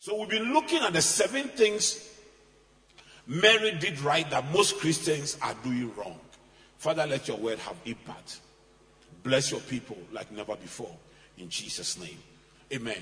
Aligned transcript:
So 0.00 0.18
we've 0.18 0.30
been 0.30 0.54
looking 0.54 0.78
at 0.78 0.94
the 0.94 1.02
seven 1.02 1.48
things 1.48 2.08
Mary 3.26 3.72
did 3.78 4.00
right 4.00 4.28
that 4.30 4.50
most 4.50 4.78
Christians 4.78 5.36
are 5.42 5.54
doing 5.62 5.94
wrong. 5.94 6.18
Father, 6.78 7.06
let 7.06 7.28
your 7.28 7.36
word 7.36 7.58
have 7.58 7.76
impact. 7.84 8.40
Bless 9.22 9.50
your 9.50 9.60
people 9.60 9.98
like 10.10 10.32
never 10.32 10.56
before. 10.56 10.90
In 11.36 11.50
Jesus' 11.50 12.00
name. 12.00 12.18
Amen. 12.72 12.96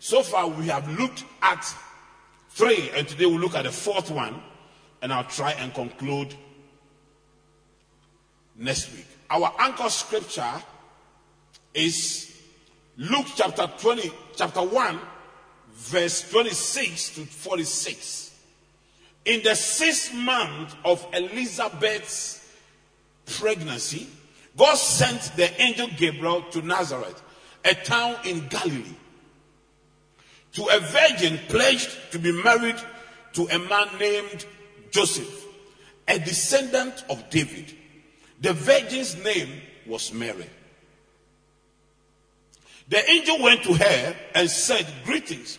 So 0.00 0.22
far, 0.24 0.48
we 0.48 0.66
have 0.66 0.98
looked 0.98 1.24
at 1.40 1.64
three, 2.48 2.90
and 2.96 3.06
today 3.06 3.26
we'll 3.26 3.38
look 3.38 3.54
at 3.54 3.62
the 3.62 3.70
fourth 3.70 4.10
one, 4.10 4.42
and 5.02 5.12
I'll 5.12 5.24
try 5.24 5.52
and 5.52 5.72
conclude 5.72 6.34
next 8.56 8.92
week. 8.92 9.06
Our 9.30 9.54
anchor 9.60 9.88
scripture 9.88 10.52
is 11.72 12.36
Luke 12.96 13.26
chapter 13.36 13.70
20, 13.78 14.10
chapter 14.36 14.62
1, 14.62 15.00
verse 15.74 16.28
26 16.30 17.14
to 17.16 17.20
46. 17.22 18.34
In 19.24 19.42
the 19.42 19.54
sixth 19.54 20.14
month 20.14 20.74
of 20.84 21.06
Elizabeth's 21.12 22.54
pregnancy, 23.26 24.08
God 24.56 24.74
sent 24.74 25.20
the 25.36 25.60
angel 25.60 25.88
Gabriel 25.96 26.42
to 26.50 26.62
Nazareth, 26.62 27.22
a 27.64 27.74
town 27.74 28.16
in 28.24 28.48
Galilee, 28.48 28.96
to 30.52 30.64
a 30.64 30.80
virgin 30.80 31.38
pledged 31.48 31.96
to 32.12 32.18
be 32.18 32.32
married 32.32 32.76
to 33.34 33.46
a 33.46 33.58
man 33.58 33.88
named 33.98 34.46
Joseph, 34.90 35.46
a 36.08 36.18
descendant 36.18 37.04
of 37.08 37.30
David. 37.30 37.74
The 38.40 38.52
virgin's 38.52 39.22
name 39.22 39.60
was 39.86 40.12
Mary. 40.12 40.48
The 42.88 43.08
angel 43.08 43.40
went 43.40 43.62
to 43.64 43.74
her 43.74 44.16
and 44.34 44.50
said, 44.50 44.86
Greetings, 45.04 45.58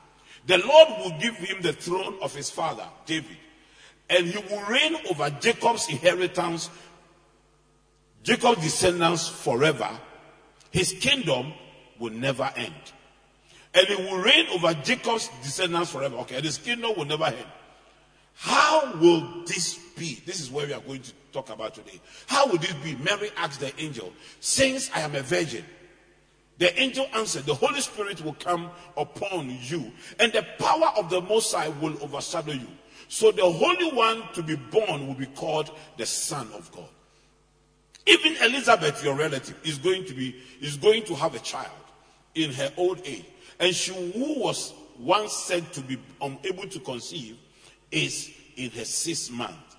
The 0.47 0.57
Lord 0.57 0.87
will 0.99 1.19
give 1.19 1.35
him 1.35 1.61
the 1.61 1.73
throne 1.73 2.17
of 2.21 2.35
his 2.35 2.49
father, 2.49 2.87
David 3.05 3.37
and 4.11 4.27
he 4.27 4.37
will 4.53 4.61
reign 4.63 4.95
over 5.09 5.29
Jacob's 5.29 5.87
inheritance, 5.89 6.69
Jacob's 8.23 8.61
descendants 8.61 9.27
forever. 9.27 9.89
His 10.69 10.91
kingdom 10.91 11.53
will 11.97 12.11
never 12.11 12.51
end. 12.55 12.73
And 13.73 13.87
he 13.87 13.95
will 13.95 14.17
reign 14.17 14.47
over 14.51 14.73
Jacob's 14.73 15.29
descendants 15.41 15.91
forever. 15.91 16.17
Okay, 16.17 16.35
and 16.35 16.45
his 16.45 16.57
kingdom 16.57 16.91
will 16.97 17.05
never 17.05 17.23
end. 17.25 17.47
How 18.35 18.95
will 18.97 19.45
this 19.45 19.79
be? 19.97 20.21
This 20.25 20.41
is 20.41 20.51
where 20.51 20.67
we 20.67 20.73
are 20.73 20.81
going 20.81 21.01
to 21.01 21.11
talk 21.31 21.49
about 21.49 21.73
today. 21.73 21.99
How 22.27 22.47
will 22.47 22.57
this 22.57 22.73
be? 22.73 22.95
Mary 22.95 23.29
asked 23.37 23.61
the 23.61 23.71
angel, 23.81 24.11
Since 24.41 24.91
I 24.93 25.01
am 25.01 25.15
a 25.15 25.21
virgin, 25.21 25.63
the 26.57 26.79
angel 26.79 27.07
answered, 27.13 27.45
The 27.45 27.55
Holy 27.55 27.81
Spirit 27.81 28.23
will 28.23 28.35
come 28.35 28.69
upon 28.95 29.57
you, 29.61 29.91
and 30.19 30.31
the 30.31 30.45
power 30.59 30.91
of 30.97 31.09
the 31.09 31.21
Most 31.21 31.53
High 31.53 31.69
will 31.69 32.01
overshadow 32.03 32.53
you. 32.53 32.67
So 33.07 33.31
the 33.31 33.49
Holy 33.49 33.91
One 33.91 34.23
to 34.33 34.43
be 34.43 34.55
born 34.55 35.07
will 35.07 35.15
be 35.15 35.25
called 35.25 35.71
the 35.97 36.05
Son 36.05 36.47
of 36.53 36.71
God. 36.71 36.87
Even 38.05 38.35
Elizabeth, 38.41 39.03
your 39.03 39.15
relative, 39.15 39.59
is 39.63 39.77
going 39.77 40.05
to 40.05 40.13
be 40.13 40.35
is 40.59 40.77
going 40.77 41.03
to 41.03 41.15
have 41.15 41.35
a 41.35 41.39
child 41.39 41.69
in 42.35 42.51
her 42.53 42.71
old 42.77 43.01
age. 43.05 43.25
And 43.59 43.75
she 43.75 43.93
who 44.13 44.39
was 44.39 44.73
once 44.97 45.33
said 45.33 45.71
to 45.73 45.81
be 45.81 45.97
unable 46.21 46.67
to 46.67 46.79
conceive 46.79 47.37
is 47.91 48.31
in 48.55 48.71
her 48.71 48.85
sixth 48.85 49.31
month. 49.31 49.75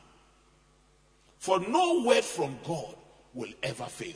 For 1.38 1.58
no 1.58 2.04
word 2.04 2.24
from 2.24 2.58
God 2.64 2.94
will 3.34 3.52
ever 3.62 3.84
fail. 3.84 4.14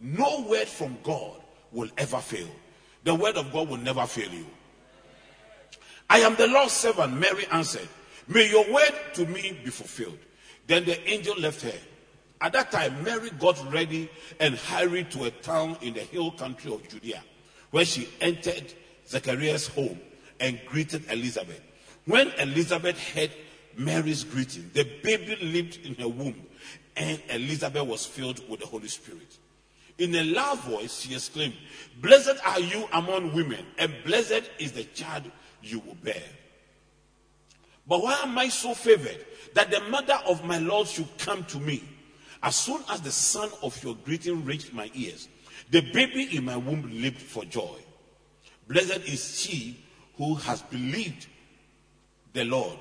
No 0.00 0.42
word 0.48 0.68
from 0.68 0.98
God 1.02 1.40
will 1.72 1.88
ever 1.96 2.18
fail. 2.18 2.48
The 3.04 3.14
word 3.14 3.36
of 3.36 3.52
God 3.52 3.68
will 3.68 3.78
never 3.78 4.06
fail 4.06 4.30
you. 4.30 4.46
I 6.10 6.20
am 6.20 6.36
the 6.36 6.46
Lord's 6.46 6.72
servant, 6.72 7.14
Mary 7.14 7.46
answered. 7.52 7.88
May 8.26 8.50
your 8.50 8.70
word 8.72 8.92
to 9.14 9.26
me 9.26 9.58
be 9.64 9.70
fulfilled. 9.70 10.18
Then 10.66 10.84
the 10.84 11.08
angel 11.08 11.34
left 11.38 11.62
her. 11.62 11.78
At 12.40 12.52
that 12.52 12.70
time, 12.70 13.02
Mary 13.02 13.30
got 13.38 13.72
ready 13.72 14.10
and 14.38 14.54
hurried 14.54 15.10
to 15.12 15.24
a 15.24 15.30
town 15.30 15.76
in 15.80 15.94
the 15.94 16.00
hill 16.00 16.30
country 16.30 16.72
of 16.72 16.86
Judea, 16.88 17.22
where 17.70 17.84
she 17.84 18.08
entered 18.20 18.72
Zechariah's 19.08 19.66
home 19.66 19.98
and 20.38 20.60
greeted 20.66 21.10
Elizabeth. 21.10 21.60
When 22.04 22.28
Elizabeth 22.38 22.98
heard 23.12 23.32
Mary's 23.76 24.24
greeting, 24.24 24.70
the 24.72 24.84
baby 25.02 25.36
leaped 25.42 25.84
in 25.84 25.94
her 25.96 26.08
womb, 26.08 26.46
and 26.96 27.20
Elizabeth 27.30 27.86
was 27.86 28.06
filled 28.06 28.48
with 28.48 28.60
the 28.60 28.66
Holy 28.66 28.88
Spirit. 28.88 29.36
In 29.98 30.14
a 30.14 30.24
loud 30.24 30.60
voice, 30.60 31.00
she 31.00 31.14
exclaimed, 31.14 31.54
Blessed 32.00 32.38
are 32.46 32.60
you 32.60 32.88
among 32.92 33.34
women, 33.34 33.66
and 33.78 33.92
blessed 34.04 34.48
is 34.58 34.72
the 34.72 34.84
child 34.84 35.24
you 35.62 35.80
will 35.80 35.96
bear. 35.96 36.22
But 37.86 38.02
why 38.02 38.20
am 38.22 38.38
I 38.38 38.48
so 38.48 38.74
favored 38.74 39.24
that 39.54 39.70
the 39.70 39.80
mother 39.80 40.18
of 40.26 40.44
my 40.44 40.58
Lord 40.58 40.86
should 40.86 41.08
come 41.18 41.44
to 41.46 41.58
me? 41.58 41.82
As 42.42 42.54
soon 42.54 42.82
as 42.90 43.00
the 43.00 43.10
sound 43.10 43.52
of 43.62 43.82
your 43.82 43.96
greeting 43.96 44.44
reached 44.44 44.72
my 44.72 44.90
ears, 44.94 45.28
the 45.70 45.80
baby 45.80 46.36
in 46.36 46.44
my 46.44 46.56
womb 46.56 46.88
leaped 47.02 47.20
for 47.20 47.44
joy. 47.44 47.78
Blessed 48.68 49.00
is 49.08 49.40
she 49.40 49.82
who 50.16 50.34
has 50.34 50.62
believed 50.62 51.26
the 52.34 52.44
Lord, 52.44 52.78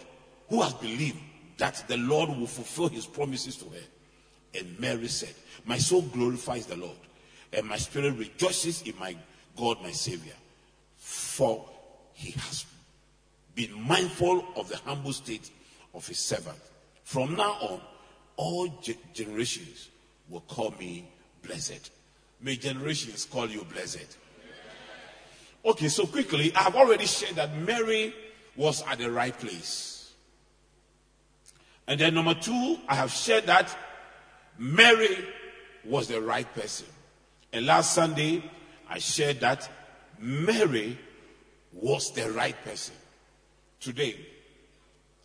who 0.49 0.61
has 0.61 0.73
believed 0.73 1.17
that 1.57 1.83
the 1.87 1.97
Lord 1.97 2.29
will 2.29 2.47
fulfill 2.47 2.89
his 2.89 3.05
promises 3.05 3.55
to 3.57 3.65
her. 3.65 4.59
And 4.59 4.79
Mary 4.79 5.07
said, 5.07 5.33
My 5.65 5.77
soul 5.77 6.03
glorifies 6.03 6.65
the 6.65 6.77
Lord, 6.77 6.97
and 7.53 7.67
my 7.67 7.77
spirit 7.77 8.15
rejoices 8.15 8.81
in 8.83 8.97
my 8.99 9.15
God, 9.55 9.81
my 9.81 9.91
Savior, 9.91 10.33
for 10.97 11.65
he 12.13 12.31
has 12.31 12.65
been 13.55 13.87
mindful 13.87 14.45
of 14.55 14.69
the 14.69 14.77
humble 14.77 15.13
state 15.13 15.49
of 15.93 16.07
his 16.07 16.19
servant. 16.19 16.57
From 17.03 17.35
now 17.35 17.53
on, 17.61 17.81
all 18.35 18.67
ge- 18.81 18.97
generations 19.13 19.89
will 20.29 20.41
call 20.41 20.73
me 20.79 21.07
blessed. 21.41 21.91
May 22.41 22.55
generations 22.55 23.25
call 23.25 23.47
you 23.47 23.65
blessed. 23.73 24.17
Okay, 25.65 25.87
so 25.87 26.05
quickly, 26.05 26.53
I 26.55 26.63
have 26.63 26.75
already 26.75 27.05
shared 27.05 27.35
that 27.35 27.57
Mary 27.57 28.13
was 28.55 28.83
at 28.83 28.99
the 28.99 29.11
right 29.11 29.37
place. 29.37 30.13
And 31.87 31.99
then 31.99 32.13
number 32.13 32.33
two, 32.35 32.77
I 32.87 32.95
have 32.95 33.11
shared 33.11 33.45
that 33.45 33.75
Mary 34.57 35.17
was 35.85 36.07
the 36.07 36.21
right 36.21 36.51
person. 36.53 36.87
And 37.53 37.65
last 37.65 37.93
Sunday, 37.93 38.43
I 38.89 38.99
shared 38.99 39.39
that 39.41 39.69
Mary 40.19 40.97
was 41.73 42.11
the 42.11 42.31
right 42.31 42.55
person. 42.63 42.95
Today, 43.79 44.15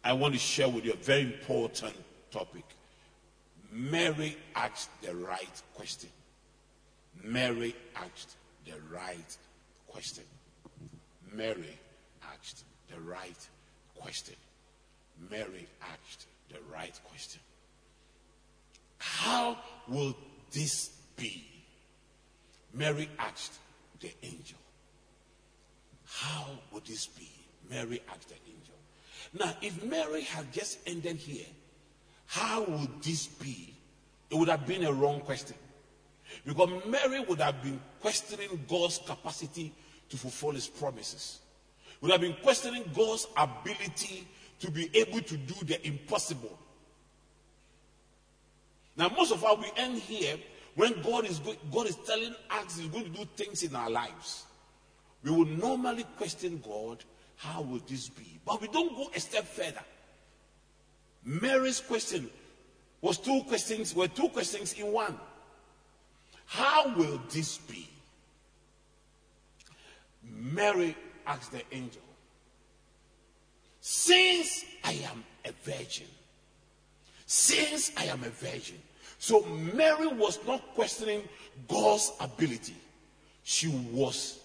I 0.05 0.13
want 0.13 0.35
to 0.35 0.41
share 0.41 0.69
with 0.69 0.85
you 0.85 0.93
a 0.93 0.97
very 0.97 1.23
important 1.23 1.95
topic. 2.31 2.65
Mary 3.71 4.37
asked 4.55 4.91
the 5.03 5.15
right 5.15 5.63
question. 5.75 6.11
Mary 7.23 7.75
asked 7.97 8.37
the 8.67 8.75
right 8.93 9.37
question. 9.89 10.25
Mary 11.33 11.79
asked 12.33 12.65
the 12.91 13.01
right 13.01 13.49
question. 13.97 14.35
Mary 15.31 15.67
asked 15.81 16.27
the 16.51 16.59
right 16.73 16.99
question. 17.05 17.41
How 18.99 19.57
will 19.89 20.17
this 20.53 20.89
be? 21.17 21.52
Mary 22.75 23.09
asked 23.19 23.55
the 24.01 24.11
angel. 24.23 24.59
How 26.07 26.47
would 26.73 26.85
this 26.85 27.07
be? 27.07 27.29
Mary 27.71 28.03
asked 28.11 28.29
the 28.29 28.35
angel. 28.35 28.75
Now, 29.35 29.55
if 29.63 29.83
Mary 29.85 30.23
had 30.23 30.53
just 30.53 30.79
ended 30.87 31.17
here, 31.17 31.47
how 32.27 32.65
would 32.65 33.03
this 33.03 33.27
be? 33.27 33.75
It 34.31 34.37
would 34.37 34.49
have 34.49 34.67
been 34.67 34.85
a 34.85 34.93
wrong 34.93 35.21
question. 35.21 35.57
Because 36.47 36.71
Mary 36.87 37.21
would 37.21 37.41
have 37.41 37.63
been 37.63 37.81
questioning 38.01 38.65
God's 38.69 38.99
capacity 38.99 39.73
to 40.09 40.17
fulfill 40.17 40.53
his 40.53 40.67
promises. 40.67 41.41
Would 42.01 42.11
have 42.11 42.21
been 42.21 42.37
questioning 42.43 42.85
God's 42.95 43.27
ability 43.37 44.27
to 44.61 44.71
be 44.71 44.91
able 44.95 45.21
to 45.21 45.37
do 45.37 45.55
the 45.65 45.87
impossible. 45.87 46.59
Now, 48.97 49.09
most 49.09 49.33
of 49.33 49.45
us 49.45 49.59
we 49.59 49.83
end 49.83 49.99
here 49.99 50.37
when 50.75 51.01
God 51.03 51.27
is 51.27 51.39
go- 51.39 51.57
God 51.73 51.87
is 51.87 51.97
telling 52.07 52.35
us 52.51 52.79
He's 52.79 52.89
going 52.89 53.05
to 53.05 53.11
do 53.11 53.25
things 53.37 53.63
in 53.63 53.75
our 53.77 53.91
lives. 53.91 54.45
We 55.23 55.31
will 55.31 55.47
normally 55.47 56.05
question 56.17 56.63
God 56.67 57.05
how 57.37 57.63
will 57.63 57.81
this 57.89 58.09
be? 58.09 58.39
But 58.45 58.61
we 58.61 58.69
don't 58.69 58.95
go 58.95 59.11
a 59.15 59.19
step 59.19 59.45
further. 59.45 59.83
Mary's 61.25 61.81
question 61.81 62.31
was 63.01 63.19
two 63.19 63.43
questions, 63.49 63.95
were 63.95 64.07
two 64.07 64.29
questions 64.29 64.73
in 64.75 64.93
one. 64.93 65.19
How 66.47 66.95
will 66.95 67.21
this 67.31 67.59
be? 67.59 67.89
Mary 70.23 70.97
asked 71.27 71.51
the 71.51 71.63
angel, 71.73 72.03
Since 73.81 74.65
I 74.85 74.93
am 75.11 75.25
a 75.45 75.53
virgin, 75.65 76.07
since 77.27 77.91
I 77.97 78.05
am 78.05 78.23
a 78.23 78.29
virgin. 78.29 78.81
So 79.23 79.45
Mary 79.45 80.09
was 80.09 80.45
not 80.49 80.75
questioning 80.75 81.23
God's 81.69 82.11
ability, 82.19 82.75
she 83.45 83.69
was 83.69 84.41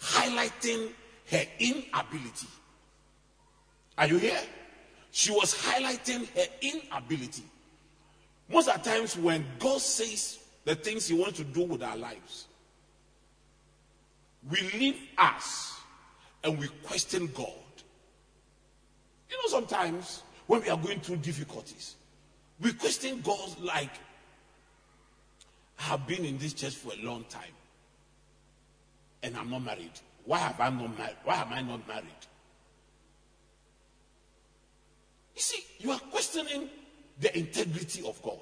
highlighting 0.00 0.90
her 1.32 1.42
inability. 1.58 2.46
Are 3.98 4.06
you 4.06 4.18
here? 4.18 4.38
She 5.10 5.32
was 5.32 5.52
highlighting 5.52 6.28
her 6.36 6.46
inability. 6.60 7.42
Most 8.48 8.68
of 8.68 8.80
the 8.80 8.88
times, 8.90 9.16
when 9.16 9.44
God 9.58 9.80
says 9.80 10.38
the 10.64 10.76
things 10.76 11.08
He 11.08 11.14
wants 11.14 11.38
to 11.38 11.44
do 11.44 11.64
with 11.64 11.82
our 11.82 11.96
lives, 11.96 12.46
we 14.48 14.60
leave 14.78 14.96
us 15.18 15.74
and 16.44 16.56
we 16.56 16.68
question 16.84 17.28
God. 17.34 17.48
You 19.28 19.36
know, 19.38 19.48
sometimes 19.48 20.22
when 20.46 20.62
we 20.62 20.68
are 20.68 20.78
going 20.78 21.00
through 21.00 21.16
difficulties, 21.16 21.96
we 22.60 22.72
question 22.74 23.22
God 23.22 23.58
like, 23.60 23.90
have 25.80 26.06
been 26.06 26.24
in 26.24 26.38
this 26.38 26.52
church 26.52 26.74
for 26.74 26.92
a 26.92 27.04
long 27.04 27.24
time 27.28 27.54
and 29.22 29.36
I'm 29.36 29.50
not 29.50 29.62
married. 29.62 29.92
Why 30.24 30.38
have 30.38 30.60
I 30.60 30.70
not 30.70 30.98
married? 30.98 31.16
Why 31.24 31.36
am 31.36 31.52
I 31.52 31.62
not 31.62 31.86
married? 31.88 32.04
You 35.34 35.42
see, 35.42 35.64
you 35.78 35.90
are 35.90 35.98
questioning 35.98 36.68
the 37.18 37.36
integrity 37.36 38.06
of 38.06 38.20
God. 38.22 38.38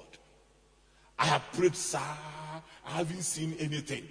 I 1.17 1.25
have 1.25 1.43
prayed, 1.53 1.75
sir. 1.75 1.99
I 1.99 2.91
haven't 2.91 3.23
seen 3.23 3.55
anything. 3.59 4.07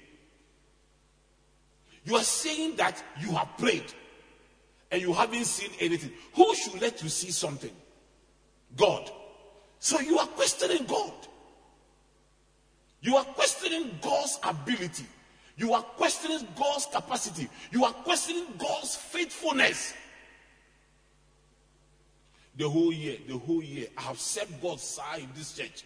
You 2.05 2.17
are 2.17 2.25
saying 2.25 2.77
that 2.77 3.03
you 3.21 3.33
have 3.33 3.49
prayed 3.59 3.93
and 4.91 5.03
you 5.03 5.13
haven't 5.13 5.45
seen 5.45 5.71
anything. 5.81 6.13
Who 6.35 6.55
should 6.55 6.81
let 6.81 7.03
you 7.03 7.11
see 7.11 7.31
something? 7.31 7.75
God. 8.77 9.11
So 9.81 10.01
you 10.01 10.19
are 10.19 10.27
questioning 10.27 10.85
God. 10.87 11.13
You 13.01 13.17
are 13.17 13.25
questioning 13.25 13.99
God's 14.03 14.39
ability. 14.43 15.07
You 15.57 15.75
are 15.75 15.83
questioning 15.83 16.47
God's 16.57 16.87
capacity. 16.87 17.49
You 17.71 17.85
are 17.85 17.93
questioning 17.93 18.47
God's 18.57 18.95
faithfulness. 18.97 19.95
The 22.57 22.69
whole 22.69 22.93
year, 22.93 23.19
the 23.27 23.39
whole 23.39 23.63
year, 23.63 23.87
I 23.97 24.03
have 24.03 24.19
served 24.19 24.61
God, 24.61 24.81
side 24.81 25.21
in 25.21 25.29
this 25.37 25.57
church. 25.57 25.85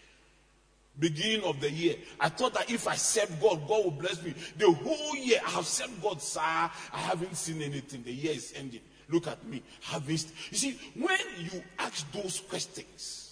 Beginning 0.99 1.43
of 1.43 1.59
the 1.59 1.71
year, 1.71 1.95
I 2.19 2.29
thought 2.29 2.53
that 2.53 2.69
if 2.69 2.87
I 2.87 2.95
serve 2.95 3.39
God, 3.41 3.67
God 3.67 3.83
will 3.83 3.91
bless 3.91 4.21
me. 4.23 4.33
The 4.57 4.71
whole 4.71 5.15
year, 5.15 5.39
I 5.45 5.49
have 5.51 5.65
served 5.65 6.01
God, 6.01 6.21
sir. 6.21 6.39
I 6.41 6.71
haven't 6.93 7.35
seen 7.35 7.61
anything. 7.61 8.03
The 8.03 8.11
year 8.11 8.33
is 8.33 8.53
ending. 8.55 8.81
Look 9.09 9.27
at 9.27 9.43
me. 9.45 9.63
Harvest. 9.81 10.33
You 10.51 10.57
see, 10.57 10.79
when 10.95 11.17
you 11.39 11.63
ask 11.79 12.11
those 12.11 12.41
questions, 12.41 13.22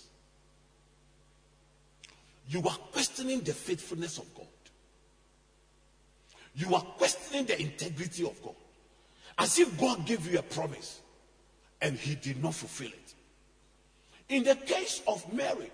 you 2.51 2.59
are 2.67 2.77
questioning 2.91 3.39
the 3.39 3.53
faithfulness 3.53 4.17
of 4.17 4.25
God. 4.35 4.45
You 6.53 6.75
are 6.75 6.81
questioning 6.81 7.45
the 7.45 7.59
integrity 7.59 8.25
of 8.25 8.41
God. 8.43 8.55
As 9.37 9.57
if 9.57 9.79
God 9.79 10.05
gave 10.05 10.29
you 10.29 10.37
a 10.37 10.41
promise 10.41 10.99
and 11.81 11.97
he 11.97 12.15
did 12.15 12.43
not 12.43 12.53
fulfill 12.53 12.89
it. 12.89 13.15
In 14.27 14.43
the 14.43 14.55
case 14.55 15.01
of 15.07 15.33
Mary, 15.33 15.71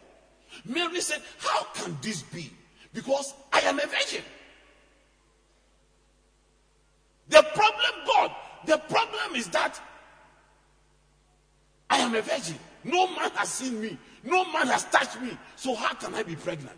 Mary 0.66 1.02
said, 1.02 1.22
How 1.40 1.64
can 1.74 1.98
this 2.02 2.22
be? 2.22 2.52
Because 2.94 3.34
I 3.52 3.62
am 3.62 3.80
a 3.80 3.88
virgin. 3.88 4.24
The 7.30 7.42
problem, 7.56 7.92
God, 8.06 8.36
the 8.66 8.78
problem 8.78 9.36
is 9.36 9.48
that 9.50 9.82
I 11.90 11.98
am 11.98 12.14
a 12.14 12.22
virgin. 12.22 12.60
No 12.84 13.08
man 13.08 13.32
has 13.32 13.50
seen 13.50 13.82
me. 13.82 13.98
No 14.28 14.44
man 14.52 14.68
has 14.68 14.84
touched 14.86 15.22
me. 15.22 15.38
So 15.56 15.74
how 15.74 15.94
can 15.94 16.14
I 16.14 16.22
be 16.22 16.36
pregnant? 16.36 16.78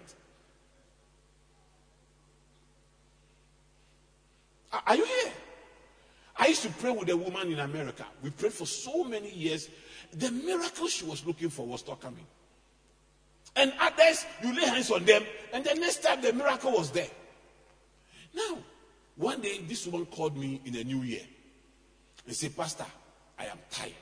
Are 4.72 4.96
you 4.96 5.04
here? 5.04 5.32
I 6.38 6.48
used 6.48 6.62
to 6.62 6.70
pray 6.70 6.92
with 6.92 7.10
a 7.10 7.18
woman 7.18 7.52
in 7.52 7.60
America. 7.60 8.06
We 8.22 8.30
prayed 8.30 8.54
for 8.54 8.68
so 8.68 9.04
many 9.04 9.32
years. 9.32 9.68
The 10.14 10.30
miracle 10.30 10.88
she 10.88 11.06
was 11.06 11.26
looking 11.26 11.50
for 11.50 11.66
was 11.66 11.86
not 11.88 12.00
coming. 12.00 12.26
And 13.56 13.74
others, 13.82 14.28
you 14.44 14.56
lay 14.56 14.68
hands 14.68 14.92
on 14.92 15.04
them, 15.06 15.24
and 15.52 15.66
the 15.66 15.74
next 15.74 16.04
time 16.04 16.22
the 16.22 16.32
miracle 16.32 16.72
was 16.72 16.92
there. 16.92 17.10
Now, 18.32 18.60
one 19.16 19.42
day 19.42 19.60
this 19.68 19.88
woman 19.88 20.06
called 20.06 20.38
me 20.38 20.62
in 20.66 20.74
the 20.74 20.84
new 20.84 21.02
year 21.02 21.24
and 22.28 22.36
said, 22.36 22.56
Pastor, 22.56 22.86
I 23.40 23.46
am 23.46 23.58
tired. 23.72 23.94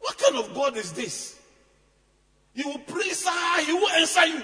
What 0.00 0.18
kind 0.18 0.36
of 0.36 0.52
God 0.52 0.76
is 0.76 0.92
this? 0.92 1.40
He 2.54 2.62
will 2.62 2.78
pray, 2.78 3.10
sir, 3.10 3.30
he 3.66 3.72
will 3.72 3.90
answer 3.90 4.26
you. 4.26 4.42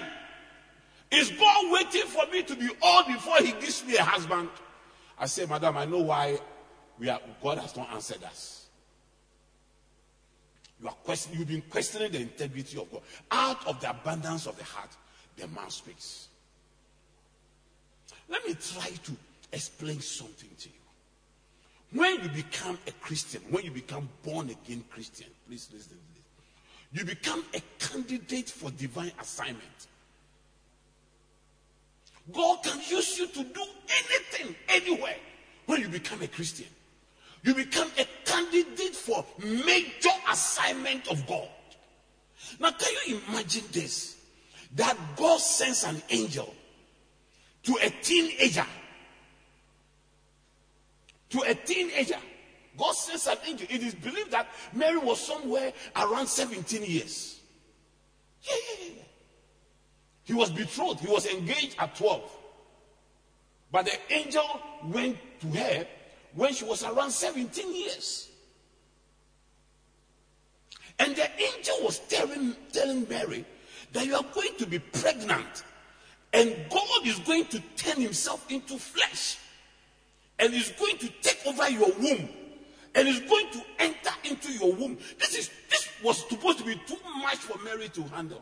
Is 1.11 1.31
God 1.31 1.71
waiting 1.71 2.07
for 2.07 2.25
me 2.31 2.43
to 2.43 2.55
be 2.55 2.69
old 2.81 3.07
before 3.07 3.37
he 3.37 3.51
gives 3.53 3.85
me 3.85 3.97
a 3.97 4.03
husband? 4.03 4.49
I 5.17 5.25
say, 5.25 5.45
Madam, 5.45 5.77
I 5.77 5.85
know 5.85 5.99
why 5.99 6.39
we 6.99 7.09
are, 7.09 7.19
God 7.41 7.57
has 7.57 7.75
not 7.75 7.89
answered 7.91 8.23
us. 8.23 8.67
You 10.81 10.87
are 10.87 10.95
questioning, 11.03 11.39
you've 11.39 11.47
been 11.47 11.63
questioning 11.69 12.11
the 12.11 12.21
integrity 12.21 12.79
of 12.79 12.91
God. 12.91 13.01
Out 13.29 13.67
of 13.67 13.79
the 13.79 13.89
abundance 13.89 14.45
of 14.45 14.57
the 14.57 14.63
heart, 14.63 14.89
the 15.37 15.47
man 15.47 15.69
speaks. 15.69 16.27
Let 18.27 18.45
me 18.45 18.55
try 18.55 18.89
to 18.89 19.11
explain 19.51 19.99
something 20.01 20.49
to 20.59 20.69
you. 20.69 21.99
When 21.99 22.23
you 22.23 22.29
become 22.29 22.79
a 22.87 22.91
Christian, 22.93 23.41
when 23.49 23.65
you 23.65 23.71
become 23.71 24.09
born 24.23 24.49
again 24.49 24.83
Christian, 24.89 25.27
please 25.47 25.69
listen. 25.73 25.97
You 26.93 27.05
become 27.05 27.43
a 27.53 27.61
candidate 27.79 28.49
for 28.49 28.69
divine 28.71 29.11
assignment. 29.19 29.87
God 32.31 32.63
can 32.63 32.79
use 32.89 33.17
you 33.17 33.27
to 33.27 33.43
do 33.43 33.63
anything, 33.89 34.55
anywhere, 34.69 35.15
when 35.65 35.81
you 35.81 35.89
become 35.89 36.21
a 36.21 36.27
Christian. 36.27 36.67
You 37.43 37.55
become 37.55 37.89
a 37.97 38.05
candidate 38.25 38.95
for 38.95 39.25
major 39.39 40.09
assignment 40.29 41.07
of 41.07 41.25
God. 41.25 41.47
Now, 42.59 42.71
can 42.71 42.93
you 43.07 43.21
imagine 43.29 43.63
this? 43.71 44.17
That 44.75 44.97
God 45.15 45.39
sends 45.39 45.83
an 45.83 46.01
angel 46.09 46.53
to 47.63 47.77
a 47.81 47.89
teenager. 47.89 48.65
To 51.31 51.41
a 51.41 51.55
teenager. 51.55 52.19
God 52.81 52.95
sends 52.95 53.27
an 53.27 53.37
angel. 53.45 53.67
It 53.69 53.83
is 53.83 53.93
believed 53.93 54.31
that 54.31 54.47
Mary 54.73 54.97
was 54.97 55.23
somewhere 55.23 55.71
around 55.95 56.25
17 56.25 56.83
years. 56.83 57.39
Yeah, 58.41 58.55
yeah, 58.55 58.87
yeah. 58.95 59.03
He 60.23 60.33
was 60.33 60.49
betrothed, 60.49 60.99
he 60.99 61.07
was 61.07 61.27
engaged 61.27 61.75
at 61.77 61.95
12. 61.95 62.23
But 63.71 63.85
the 63.85 63.93
angel 64.09 64.59
went 64.85 65.15
to 65.41 65.47
her 65.49 65.85
when 66.33 66.53
she 66.55 66.65
was 66.65 66.83
around 66.83 67.11
17 67.11 67.71
years. 67.71 68.29
And 70.97 71.15
the 71.15 71.29
angel 71.39 71.75
was 71.83 71.99
telling, 72.09 72.55
telling 72.73 73.07
Mary 73.07 73.45
that 73.93 74.07
you 74.07 74.15
are 74.15 74.25
going 74.33 74.55
to 74.57 74.65
be 74.65 74.79
pregnant 74.79 75.65
and 76.33 76.55
God 76.71 77.05
is 77.05 77.19
going 77.19 77.45
to 77.45 77.59
turn 77.75 78.01
himself 78.01 78.49
into 78.49 78.79
flesh 78.79 79.37
and 80.39 80.51
is 80.51 80.73
going 80.79 80.97
to 80.97 81.09
take 81.21 81.45
over 81.45 81.69
your 81.69 81.91
womb 81.99 82.27
and 82.95 83.07
is 83.07 83.19
going 83.21 83.49
to 83.51 83.61
enter 83.79 84.11
into 84.23 84.51
your 84.53 84.73
womb. 84.73 84.97
This 85.19 85.35
is 85.35 85.49
this 85.69 85.89
was 86.03 86.27
supposed 86.27 86.59
to 86.59 86.63
be 86.63 86.75
too 86.87 86.97
much 87.21 87.37
for 87.37 87.61
Mary 87.63 87.89
to 87.89 88.03
handle. 88.03 88.41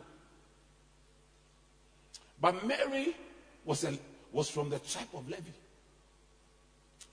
But 2.40 2.66
Mary 2.66 3.14
was, 3.64 3.84
a, 3.84 3.96
was 4.32 4.48
from 4.48 4.70
the 4.70 4.78
tribe 4.78 5.08
of 5.14 5.28
Levi, 5.28 5.50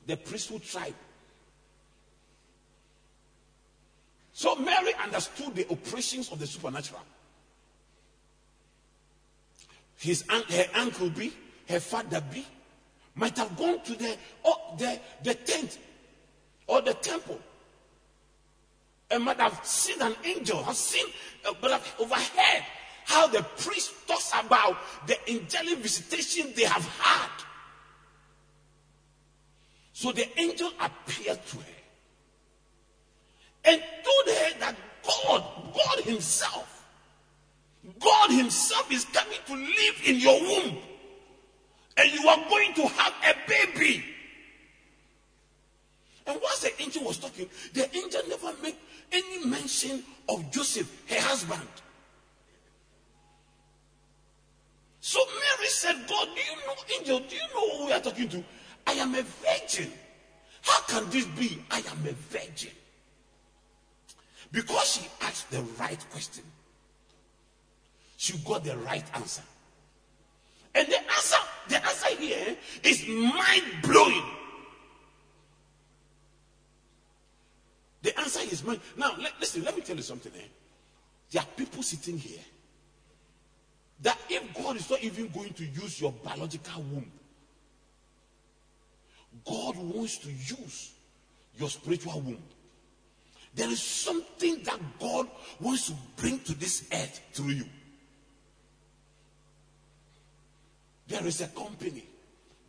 the 0.05 0.15
priesthood 0.15 0.63
tribe. 0.63 0.95
So 4.31 4.55
Mary 4.55 4.93
understood 5.03 5.55
the 5.55 5.69
operations 5.69 6.31
of 6.31 6.39
the 6.39 6.47
supernatural. 6.47 7.01
His, 9.97 10.23
her 10.29 10.65
uncle 10.75 11.09
B, 11.09 11.33
her 11.67 11.79
father 11.79 12.21
B, 12.31 12.45
might 13.15 13.35
have 13.37 13.57
gone 13.57 13.81
to 13.83 13.95
the, 13.95 14.15
oh, 14.45 14.75
the, 14.77 14.99
the 15.23 15.33
tent 15.33 15.79
or 16.67 16.81
the 16.81 16.93
temple 16.93 17.39
and 19.09 19.23
might 19.23 19.39
have 19.39 19.59
seen 19.65 20.01
an 20.01 20.15
angel, 20.23 20.61
have 20.63 20.75
seen, 20.75 21.05
but 21.61 21.71
have 21.71 21.95
overheard 21.99 22.63
how 23.05 23.27
the 23.27 23.41
priest 23.57 23.93
talks 24.05 24.31
about 24.33 24.77
the 25.07 25.17
angelic 25.31 25.79
visitation 25.79 26.51
they 26.55 26.65
have 26.65 26.85
had. 26.99 27.29
So 29.93 30.11
the 30.11 30.27
angel 30.39 30.71
appeared 30.79 31.39
to 31.47 31.57
her 31.57 31.63
and 33.63 33.81
told 34.03 34.37
her 34.37 34.59
that 34.59 34.75
God, 35.03 35.43
God 35.73 36.03
Himself. 36.03 36.85
God 37.99 38.29
Himself 38.29 38.91
is 38.91 39.05
coming 39.05 39.39
to 39.47 39.53
live 39.55 40.01
in 40.05 40.17
your 40.17 40.39
womb. 40.39 40.77
And 41.95 42.11
you 42.11 42.27
are 42.27 42.49
going 42.49 42.73
to 42.75 42.87
have 42.87 43.13
a 43.23 43.35
baby. 43.47 44.03
And 46.27 46.39
once 46.41 46.59
the 46.59 46.81
angel 46.81 47.03
was 47.03 47.17
talking, 47.17 47.49
the 47.73 47.95
angel 47.95 48.21
never 48.27 48.51
made 48.61 48.75
any 49.11 49.45
mention 49.45 50.03
of 50.27 50.51
Joseph, 50.51 51.03
her 51.09 51.21
husband. 51.21 51.67
So 54.99 55.19
Mary 55.25 55.69
said, 55.69 55.95
God, 56.07 56.27
do 56.35 56.41
you 56.41 56.57
know, 56.67 56.75
angel, 56.99 57.19
do 57.19 57.35
you 57.35 57.41
know 57.53 57.77
who 57.77 57.85
we 57.85 57.93
are 57.93 58.01
talking 58.01 58.27
to? 58.27 58.43
I 58.85 58.93
am 58.93 59.15
a 59.15 59.21
virgin. 59.21 59.91
How 60.61 60.81
can 60.81 61.09
this 61.09 61.25
be? 61.25 61.63
I 61.71 61.77
am 61.77 62.05
a 62.05 62.11
virgin. 62.11 62.71
Because 64.51 64.95
she 64.95 65.07
asked 65.21 65.49
the 65.49 65.61
right 65.79 66.03
question, 66.11 66.43
she 68.17 68.37
got 68.39 68.65
the 68.65 68.75
right 68.77 69.05
answer. 69.13 69.43
And 70.75 70.87
the 70.87 70.97
answer, 70.97 71.37
the 71.69 71.85
answer 71.85 72.15
here 72.19 72.57
is 72.83 73.07
mind 73.07 73.63
blowing. 73.83 74.23
The 78.01 78.16
answer 78.27 78.53
is 78.53 78.63
mind. 78.63 78.79
Now, 78.95 79.15
listen, 79.39 79.63
let 79.63 79.75
me 79.75 79.81
tell 79.81 79.95
you 79.95 80.01
something. 80.01 80.31
There 81.31 81.41
are 81.41 81.45
people 81.55 81.83
sitting 81.83 82.17
here 82.17 82.39
that 84.01 84.17
if 84.29 84.53
God 84.53 84.75
is 84.75 84.89
not 84.89 85.01
even 85.01 85.29
going 85.29 85.53
to 85.53 85.65
use 85.65 85.99
your 85.99 86.11
biological 86.11 86.83
womb, 86.83 87.11
God 89.45 89.77
wants 89.77 90.17
to 90.19 90.29
use 90.29 90.93
your 91.57 91.69
spiritual 91.69 92.21
womb. 92.21 92.43
There 93.55 93.69
is 93.69 93.81
something 93.81 94.61
that 94.63 94.79
God 94.99 95.27
wants 95.59 95.87
to 95.87 95.93
bring 96.15 96.39
to 96.41 96.53
this 96.53 96.87
earth 96.93 97.21
through 97.33 97.53
you. 97.53 97.65
There 101.07 101.25
is 101.25 101.41
a 101.41 101.47
company, 101.47 102.03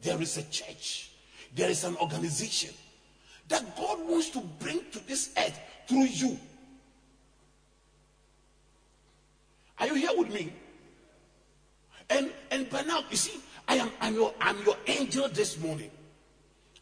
there 0.00 0.20
is 0.22 0.38
a 0.38 0.44
church, 0.44 1.10
there 1.54 1.68
is 1.68 1.84
an 1.84 1.96
organization 1.96 2.72
that 3.48 3.76
God 3.76 3.98
wants 4.08 4.30
to 4.30 4.40
bring 4.60 4.80
to 4.92 5.06
this 5.06 5.30
earth 5.36 5.58
through 5.88 6.04
you. 6.04 6.38
Are 9.78 9.86
you 9.86 9.94
here 9.94 10.10
with 10.16 10.32
me? 10.32 10.52
And 12.10 12.30
and 12.50 12.68
by 12.70 12.82
now, 12.82 13.04
you 13.10 13.16
see, 13.16 13.38
I 13.66 13.76
am 13.76 13.90
I'm 14.00 14.14
your 14.14 14.34
I'm 14.40 14.62
your 14.64 14.76
angel 14.86 15.28
this 15.28 15.58
morning. 15.58 15.90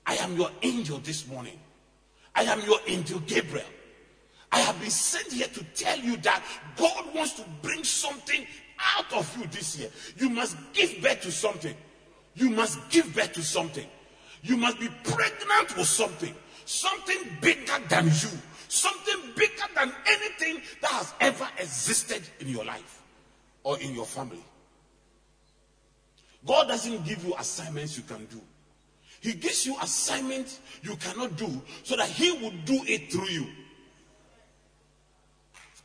I 0.06 0.16
am 0.16 0.36
your 0.36 0.50
angel 0.62 0.98
this 0.98 1.26
morning. 1.26 1.58
I 2.34 2.42
am 2.42 2.60
your 2.60 2.78
angel 2.86 3.20
Gabriel. 3.20 3.66
I 4.52 4.60
have 4.60 4.78
been 4.80 4.90
sent 4.90 5.32
here 5.32 5.48
to 5.48 5.64
tell 5.74 5.98
you 5.98 6.16
that 6.18 6.42
God 6.76 7.14
wants 7.14 7.32
to 7.34 7.44
bring 7.62 7.82
something 7.82 8.46
out 8.96 9.12
of 9.12 9.36
you 9.36 9.46
this 9.48 9.78
year. 9.78 9.90
You 10.16 10.30
must 10.30 10.56
give 10.72 11.02
birth 11.02 11.22
to 11.22 11.32
something. 11.32 11.74
You 12.34 12.50
must 12.50 12.78
give 12.90 13.14
birth 13.14 13.32
to 13.32 13.42
something. 13.42 13.86
You 14.42 14.56
must 14.56 14.78
be 14.78 14.88
pregnant 15.02 15.76
with 15.76 15.86
something. 15.86 16.34
Something 16.66 17.38
bigger 17.40 17.78
than 17.88 18.06
you. 18.06 18.28
Something 18.68 19.32
bigger 19.36 19.64
than 19.74 19.92
anything 20.06 20.60
that 20.82 20.90
has 20.90 21.14
ever 21.20 21.48
existed 21.58 22.22
in 22.40 22.48
your 22.48 22.64
life 22.64 23.02
or 23.62 23.78
in 23.78 23.94
your 23.94 24.04
family. 24.04 24.44
God 26.44 26.68
doesn't 26.68 27.04
give 27.04 27.24
you 27.24 27.34
assignments 27.38 27.96
you 27.96 28.02
can 28.02 28.26
do. 28.26 28.40
He 29.20 29.32
gives 29.32 29.64
you 29.64 29.76
assignments 29.80 30.60
you 30.82 30.96
cannot 30.96 31.36
do 31.36 31.62
so 31.84 31.96
that 31.96 32.08
He 32.08 32.32
will 32.32 32.52
do 32.64 32.80
it 32.86 33.10
through 33.12 33.28
you. 33.28 33.46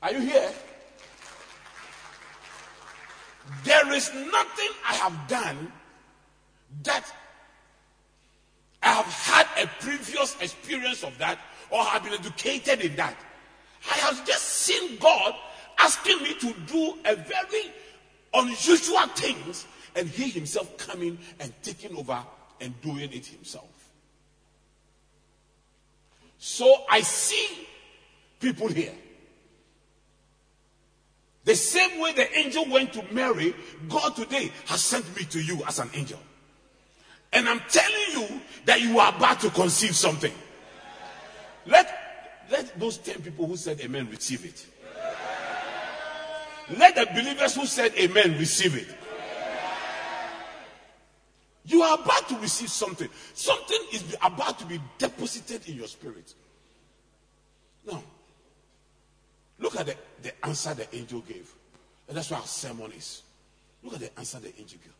Are 0.01 0.11
you 0.11 0.19
here? 0.19 0.51
There 3.63 3.93
is 3.93 4.11
nothing 4.13 4.69
I 4.88 4.93
have 4.95 5.27
done 5.27 5.71
that 6.83 7.05
I 8.83 8.89
have 8.89 9.05
had 9.05 9.47
a 9.63 9.67
previous 9.79 10.35
experience 10.41 11.03
of 11.03 11.17
that 11.19 11.39
or 11.69 11.83
have 11.83 12.03
been 12.03 12.13
educated 12.13 12.81
in 12.81 12.95
that. 12.95 13.15
I 13.89 13.95
have 13.95 14.25
just 14.25 14.43
seen 14.43 14.97
God 14.97 15.35
asking 15.77 16.21
me 16.21 16.33
to 16.35 16.53
do 16.67 16.97
a 17.05 17.15
very 17.15 17.71
unusual 18.33 19.07
things 19.15 19.65
and 19.95 20.07
he 20.07 20.29
himself 20.29 20.77
coming 20.77 21.17
and 21.39 21.53
taking 21.61 21.95
over 21.97 22.23
and 22.59 22.79
doing 22.81 23.11
it 23.11 23.25
himself. 23.25 23.65
So 26.38 26.85
I 26.89 27.01
see 27.01 27.67
people 28.39 28.67
here. 28.67 28.93
The 31.43 31.55
same 31.55 32.00
way 32.00 32.13
the 32.13 32.38
angel 32.38 32.65
went 32.69 32.93
to 32.93 33.03
Mary, 33.13 33.55
God 33.89 34.15
today 34.15 34.51
has 34.67 34.81
sent 34.81 35.15
me 35.15 35.23
to 35.25 35.41
you 35.41 35.63
as 35.67 35.79
an 35.79 35.89
angel. 35.93 36.19
And 37.33 37.47
I'm 37.47 37.61
telling 37.69 38.29
you 38.29 38.41
that 38.65 38.81
you 38.81 39.00
are 39.00 39.15
about 39.15 39.39
to 39.41 39.50
conceive 39.50 39.95
something. 39.95 40.33
Let, 41.65 42.43
let 42.51 42.79
those 42.79 42.97
10 42.97 43.21
people 43.21 43.47
who 43.47 43.55
said 43.55 43.79
amen 43.81 44.09
receive 44.09 44.45
it. 44.45 44.65
Let 46.77 46.95
the 46.95 47.05
believers 47.13 47.55
who 47.55 47.65
said 47.65 47.93
amen 47.97 48.38
receive 48.38 48.75
it. 48.75 48.88
You 51.65 51.83
are 51.83 52.00
about 52.01 52.27
to 52.29 52.38
receive 52.38 52.69
something. 52.69 53.07
Something 53.33 53.79
is 53.93 54.15
about 54.21 54.59
to 54.59 54.65
be 54.65 54.81
deposited 54.97 55.67
in 55.69 55.75
your 55.75 55.88
spirit. 55.88 56.33
Now, 57.85 58.01
look 59.59 59.79
at 59.79 59.85
the, 59.85 59.95
the 60.21 60.45
answer 60.45 60.73
the 60.73 60.93
angel 60.95 61.21
gave. 61.21 61.51
And 62.07 62.17
that's 62.17 62.31
what 62.31 62.41
our 62.41 62.47
sermon 62.47 62.91
is. 62.91 63.21
Look 63.83 63.93
at 63.93 64.00
the 64.00 64.17
answer 64.17 64.39
the 64.39 64.50
angel 64.59 64.79
gave. 64.83 64.93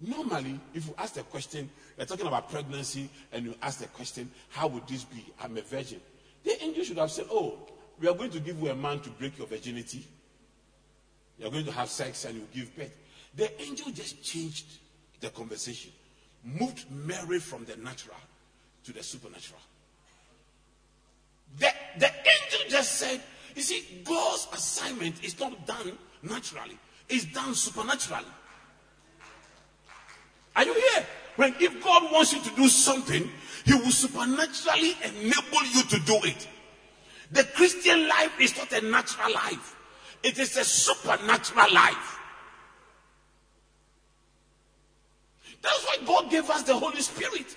Normally, 0.00 0.58
if 0.72 0.86
you 0.86 0.94
ask 0.96 1.14
the 1.14 1.22
question, 1.22 1.68
you're 1.96 2.06
talking 2.06 2.26
about 2.26 2.50
pregnancy, 2.50 3.08
and 3.32 3.44
you 3.44 3.54
ask 3.60 3.80
the 3.80 3.86
question, 3.88 4.30
How 4.48 4.66
would 4.66 4.86
this 4.88 5.04
be? 5.04 5.24
I'm 5.42 5.56
a 5.56 5.62
virgin. 5.62 6.00
The 6.42 6.62
angel 6.62 6.84
should 6.84 6.98
have 6.98 7.10
said, 7.10 7.26
Oh, 7.30 7.58
we 8.00 8.08
are 8.08 8.14
going 8.14 8.30
to 8.30 8.40
give 8.40 8.58
you 8.60 8.70
a 8.70 8.74
man 8.74 9.00
to 9.00 9.10
break 9.10 9.36
your 9.36 9.46
virginity. 9.46 10.06
You're 11.38 11.50
going 11.50 11.66
to 11.66 11.72
have 11.72 11.90
sex 11.90 12.24
and 12.24 12.36
you 12.36 12.46
give 12.52 12.74
birth. 12.76 12.94
The 13.36 13.62
angel 13.62 13.92
just 13.92 14.22
changed 14.22 14.66
the 15.20 15.28
conversation, 15.28 15.92
moved 16.44 16.90
Mary 16.90 17.38
from 17.38 17.64
the 17.66 17.76
natural 17.76 18.16
to 18.84 18.92
the 18.92 19.02
supernatural. 19.02 19.60
The, 21.58 21.68
the 21.98 22.06
angel 22.06 22.70
just 22.70 22.92
said, 22.92 23.20
You 23.54 23.62
see, 23.62 24.02
God's 24.04 24.48
assignment 24.52 25.22
is 25.22 25.38
not 25.38 25.66
done 25.66 25.98
naturally, 26.22 26.78
it's 27.08 27.26
done 27.26 27.54
supernaturally. 27.54 28.24
Are 30.56 30.64
you 30.64 30.74
here? 30.74 31.06
When 31.36 31.54
if 31.60 31.82
God 31.82 32.12
wants 32.12 32.32
you 32.32 32.40
to 32.40 32.50
do 32.56 32.68
something, 32.68 33.30
He 33.64 33.74
will 33.74 33.90
supernaturally 33.90 34.94
enable 35.04 35.64
you 35.72 35.82
to 35.84 36.00
do 36.00 36.18
it. 36.24 36.48
The 37.32 37.44
Christian 37.44 38.08
life 38.08 38.40
is 38.40 38.56
not 38.56 38.72
a 38.72 38.80
natural 38.80 39.32
life, 39.32 39.76
it 40.22 40.38
is 40.38 40.56
a 40.56 40.64
supernatural 40.64 41.72
life. 41.72 42.18
That's 45.62 45.84
why 45.84 45.96
God 46.06 46.30
gave 46.30 46.48
us 46.48 46.62
the 46.62 46.74
Holy 46.74 47.02
Spirit. 47.02 47.56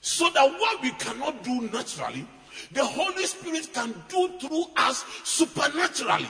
So 0.00 0.30
that 0.30 0.50
what 0.58 0.82
we 0.82 0.90
cannot 0.92 1.44
do 1.44 1.68
naturally, 1.72 2.26
the 2.72 2.84
Holy 2.84 3.24
Spirit 3.26 3.68
can 3.72 3.94
do 4.08 4.30
through 4.40 4.64
us 4.76 5.04
supernaturally. 5.22 6.28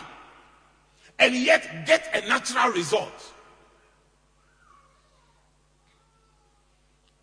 And 1.18 1.34
yet 1.34 1.86
get 1.86 2.10
a 2.14 2.28
natural 2.28 2.72
result. 2.72 3.31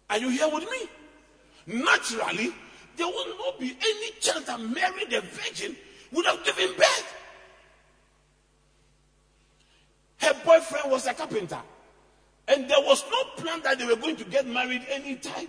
Are 0.10 0.18
you 0.18 0.30
here 0.30 0.50
with 0.50 0.64
me? 0.64 0.90
Naturally, 1.84 2.52
there 2.98 3.08
will 3.08 3.38
not 3.38 3.60
be 3.60 3.78
any 3.80 4.12
chance 4.20 4.46
that 4.46 4.60
Mary 4.60 5.06
the 5.06 5.22
Virgin 5.22 5.76
would 6.12 6.26
have 6.26 6.44
given 6.44 6.74
birth. 6.76 7.16
Her 10.18 10.34
boyfriend 10.44 10.92
was 10.92 11.08
a 11.08 11.14
carpenter. 11.14 11.60
And 12.48 12.68
there 12.68 12.82
was 12.82 13.04
no 13.10 13.44
plan 13.44 13.62
that 13.64 13.78
they 13.78 13.86
were 13.86 13.96
going 13.96 14.16
to 14.18 14.24
get 14.26 14.48
married 14.48 14.82
anytime. 14.90 15.48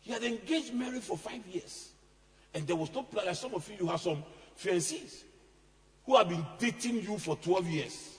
He 0.00 0.12
had 0.12 0.24
engaged 0.24 0.74
Mary 0.74 1.00
for 1.00 1.16
five 1.16 1.46
years. 1.46 1.90
And 2.52 2.66
there 2.66 2.76
was 2.76 2.92
no 2.92 3.04
plan. 3.04 3.26
Like 3.26 3.36
some 3.36 3.54
of 3.54 3.68
you, 3.70 3.76
you 3.80 3.86
have 3.86 4.00
some 4.00 4.24
fiancés 4.60 5.22
who 6.04 6.16
have 6.16 6.28
been 6.28 6.44
dating 6.58 7.02
you 7.02 7.18
for 7.18 7.36
12 7.36 7.66
years. 7.68 8.16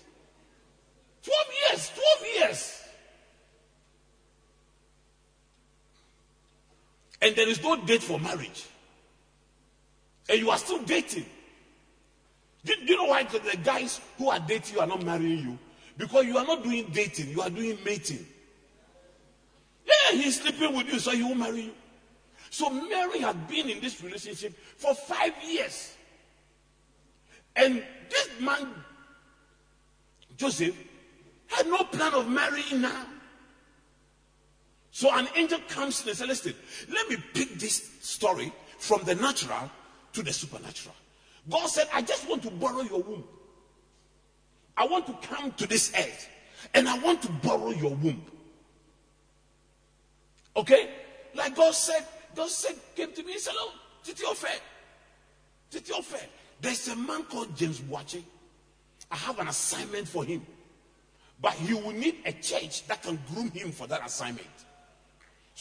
12 1.24 1.48
years, 1.70 1.92
12 2.22 2.36
years. 2.40 2.79
And 7.22 7.36
there 7.36 7.48
is 7.48 7.62
no 7.62 7.76
date 7.76 8.04
for 8.04 8.20
marriage. 8.20 8.66
And 10.30 10.40
you 10.40 10.50
are 10.50 10.58
still 10.58 10.82
dating. 10.84 11.26
Do, 12.64 12.76
do 12.76 12.86
you 12.86 12.98
know 12.98 13.06
why 13.06 13.24
the 13.24 13.58
guys 13.64 14.00
who 14.18 14.30
are 14.30 14.40
dating 14.40 14.76
you 14.76 14.82
are 14.82 14.88
not 14.88 15.04
marrying 15.04 15.40
you? 15.40 15.60
Because 15.98 16.26
you 16.26 16.38
are 16.38 16.46
not 16.46 16.64
doing 16.64 16.90
dating, 16.94 17.30
you 17.30 17.42
are 17.42 17.50
doing 17.50 17.78
mating. 17.84 18.26
Yeah, 19.86 20.18
he's 20.18 20.42
sleeping 20.42 20.76
with 20.76 20.92
you, 20.92 21.00
so 21.00 21.12
he 21.12 21.24
will 21.24 21.36
marry 21.36 21.62
you. 21.64 21.74
So 22.50 22.70
Mary 22.70 23.20
had 23.20 23.48
been 23.48 23.70
in 23.70 23.80
this 23.80 24.02
relationship 24.04 24.58
for 24.78 24.94
five 24.94 25.34
years. 25.44 25.94
And 27.56 27.84
this 28.10 28.30
man, 28.40 28.74
Joseph, 30.38 30.76
had 31.48 31.68
no 31.68 31.84
plan 31.84 32.14
of 32.14 32.28
marrying 32.30 32.82
now. 32.82 33.06
So 34.92 35.14
an 35.16 35.28
angel 35.36 35.60
comes 35.68 36.02
in 36.04 36.10
and 36.10 36.18
says, 36.18 36.28
Listen, 36.28 36.54
let 36.92 37.10
me 37.10 37.18
pick 37.34 37.60
this 37.60 37.98
story 38.02 38.52
from 38.78 39.04
the 39.04 39.16
natural 39.16 39.70
to 40.14 40.24
the 40.24 40.34
supernatural. 40.34 40.96
God 41.50 41.68
said, 41.68 41.88
I 41.94 42.02
just 42.02 42.28
want 42.28 42.44
to 42.44 42.52
borrow 42.52 42.82
your 42.82 43.02
womb. 43.02 43.24
I 44.76 44.88
want 44.88 45.08
to 45.08 45.28
come 45.28 45.52
to 45.54 45.68
this 45.68 45.94
earth 45.98 46.30
and 46.74 46.88
I 46.88 46.98
want 47.00 47.22
to 47.24 47.30
borrow 47.30 47.70
your 47.70 47.96
womb. 47.96 48.24
Okay? 50.56 50.90
Like 51.36 51.56
God 51.56 51.74
said, 51.74 52.06
God 52.36 52.50
said, 52.50 52.76
came 52.96 53.12
to 53.14 53.24
me 53.24 53.34
and 53.34 53.42
said, 53.42 53.54
Oh, 53.58 53.74
Titi 54.04 54.24
Ofei. 54.24 54.60
Titi 55.70 55.94
Ofei. 55.94 56.24
There's 56.62 56.88
a 56.90 56.96
man 56.96 57.24
called 57.24 57.56
James 57.56 57.82
Watching. 57.82 58.26
I 59.12 59.16
have 59.16 59.40
an 59.40 59.48
assignment 59.48 60.08
for 60.08 60.24
him. 60.24 60.46
But 61.42 61.54
he 61.54 61.74
will 61.74 61.92
need 61.92 62.18
a 62.26 62.34
church 62.34 62.86
that 62.88 63.02
can 63.02 63.20
groom 63.34 63.50
him 63.52 63.72
for 63.72 63.88
that 63.88 64.06
assignment. 64.06 64.48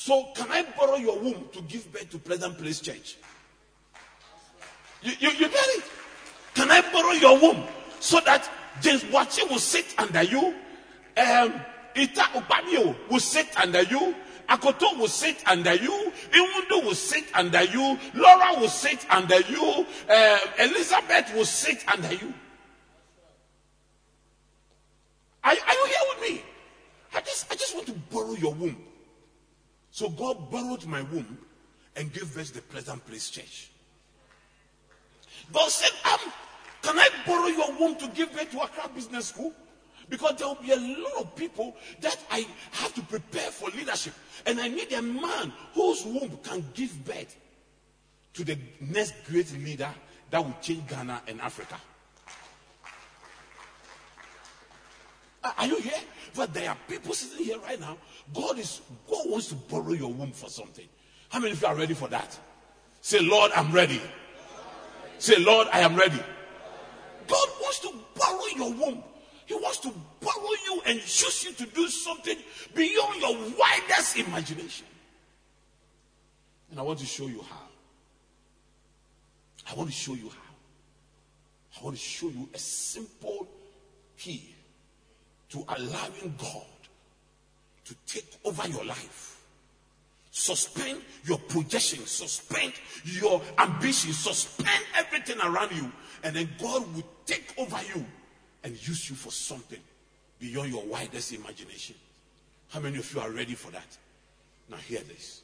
So, 0.00 0.28
can 0.32 0.46
I 0.52 0.62
borrow 0.78 0.94
your 0.94 1.18
womb 1.18 1.48
to 1.52 1.60
give 1.62 1.92
birth 1.92 2.08
to 2.10 2.18
Pleasant 2.18 2.56
Place 2.56 2.78
Church? 2.78 3.16
You, 5.02 5.12
you, 5.18 5.30
you 5.30 5.48
get 5.48 5.66
it? 5.76 5.84
Can 6.54 6.70
I 6.70 6.82
borrow 6.92 7.10
your 7.10 7.36
womb 7.40 7.64
so 7.98 8.20
that 8.20 8.48
James 8.80 9.04
Watching 9.06 9.48
will 9.48 9.58
sit 9.58 9.96
under 9.98 10.22
you? 10.22 10.54
Um, 11.16 11.60
Ita 11.96 12.30
Upamio 12.38 12.94
will 13.10 13.18
sit 13.18 13.48
under 13.60 13.82
you. 13.82 14.14
Akoto 14.48 14.96
will 15.00 15.08
sit 15.08 15.42
under 15.48 15.74
you. 15.74 16.12
Iwundo 16.30 16.84
will 16.84 16.94
sit 16.94 17.24
under 17.34 17.64
you. 17.64 17.98
Laura 18.14 18.60
will 18.60 18.68
sit 18.68 19.04
under 19.10 19.40
you. 19.40 19.84
Uh, 20.08 20.38
Elizabeth 20.60 21.34
will 21.34 21.44
sit 21.44 21.84
under 21.92 22.14
you. 22.14 22.32
Are, 25.42 25.50
are 25.50 25.74
you 25.74 25.86
here 25.86 26.06
with 26.14 26.30
me? 26.30 26.42
I 27.16 27.20
just, 27.20 27.50
I 27.50 27.56
just 27.56 27.74
want 27.74 27.88
to 27.88 27.94
borrow 28.12 28.34
your 28.34 28.54
womb. 28.54 28.76
So 29.90 30.08
God 30.08 30.50
borrowed 30.50 30.86
my 30.86 31.02
womb 31.02 31.38
and 31.96 32.12
gave 32.12 32.36
us 32.36 32.50
the 32.50 32.62
Pleasant 32.62 33.04
Place 33.06 33.30
Church. 33.30 33.70
God 35.52 35.68
said, 35.70 35.90
um, 36.12 36.32
Can 36.82 36.98
I 36.98 37.08
borrow 37.26 37.46
your 37.46 37.72
womb 37.78 37.96
to 37.96 38.08
give 38.08 38.32
birth 38.32 38.50
to 38.52 38.60
a 38.60 38.64
Accra 38.64 38.90
Business 38.94 39.28
School? 39.28 39.52
Because 40.08 40.36
there 40.36 40.48
will 40.48 40.54
be 40.56 40.72
a 40.72 40.76
lot 40.76 41.20
of 41.20 41.36
people 41.36 41.76
that 42.00 42.18
I 42.30 42.46
have 42.72 42.94
to 42.94 43.02
prepare 43.02 43.50
for 43.50 43.68
leadership. 43.70 44.14
And 44.46 44.58
I 44.58 44.68
need 44.68 44.92
a 44.92 45.02
man 45.02 45.52
whose 45.74 46.04
womb 46.04 46.38
can 46.42 46.64
give 46.74 47.04
birth 47.04 47.36
to 48.34 48.44
the 48.44 48.58
next 48.80 49.14
great 49.26 49.52
leader 49.52 49.90
that 50.30 50.44
will 50.44 50.56
change 50.62 50.86
Ghana 50.88 51.22
and 51.26 51.40
Africa. 51.40 51.76
Are 55.42 55.66
you 55.66 55.76
here? 55.80 56.00
But 56.34 56.54
there 56.54 56.70
are 56.70 56.76
people 56.88 57.14
sitting 57.14 57.44
here 57.44 57.58
right 57.58 57.80
now. 57.80 57.96
God 58.34 58.58
is 58.58 58.80
God 59.08 59.28
wants 59.28 59.48
to 59.48 59.54
borrow 59.54 59.92
your 59.92 60.12
womb 60.12 60.32
for 60.32 60.48
something. 60.48 60.86
How 61.28 61.40
many 61.40 61.52
of 61.52 61.60
you 61.60 61.68
are 61.68 61.74
ready 61.74 61.94
for 61.94 62.08
that? 62.08 62.38
Say, 63.00 63.20
Lord, 63.20 63.52
I'm 63.54 63.72
ready. 63.72 64.00
Say, 65.18 65.38
Lord, 65.38 65.68
I 65.72 65.80
am 65.80 65.96
ready. 65.96 66.20
God 67.26 67.48
wants 67.60 67.80
to 67.80 67.92
borrow 68.16 68.46
your 68.56 68.72
womb. 68.72 69.02
He 69.46 69.54
wants 69.54 69.78
to 69.78 69.92
borrow 70.20 70.50
you 70.66 70.82
and 70.86 70.96
use 70.98 71.44
you 71.44 71.52
to 71.52 71.66
do 71.72 71.88
something 71.88 72.36
beyond 72.74 73.20
your 73.20 73.36
widest 73.58 74.16
imagination. 74.18 74.86
And 76.70 76.78
I 76.78 76.82
want 76.82 76.98
to 77.00 77.06
show 77.06 77.26
you 77.26 77.42
how. 77.48 77.68
I 79.70 79.74
want 79.74 79.90
to 79.90 79.96
show 79.96 80.14
you 80.14 80.28
how. 80.28 81.80
I 81.80 81.84
want 81.84 81.96
to 81.96 82.02
show 82.02 82.28
you 82.28 82.48
a 82.52 82.58
simple 82.58 83.48
key 84.16 84.54
to 85.50 85.64
allowing 85.76 86.34
God 86.38 86.66
to 87.84 87.94
take 88.06 88.38
over 88.44 88.68
your 88.68 88.84
life. 88.84 89.40
Suspend 90.30 91.00
your 91.24 91.38
projection, 91.38 92.04
suspend 92.06 92.74
your 93.04 93.40
ambition, 93.58 94.12
suspend 94.12 94.84
everything 94.96 95.40
around 95.40 95.72
you, 95.72 95.90
and 96.22 96.36
then 96.36 96.48
God 96.60 96.94
will 96.94 97.06
take 97.26 97.54
over 97.56 97.78
you 97.94 98.04
and 98.62 98.72
use 98.86 99.08
you 99.08 99.16
for 99.16 99.30
something 99.30 99.80
beyond 100.38 100.70
your 100.70 100.84
widest 100.84 101.32
imagination. 101.32 101.96
How 102.68 102.80
many 102.80 102.98
of 102.98 103.12
you 103.12 103.20
are 103.20 103.30
ready 103.30 103.54
for 103.54 103.70
that? 103.72 103.96
Now, 104.70 104.76
hear 104.76 105.00
this. 105.00 105.42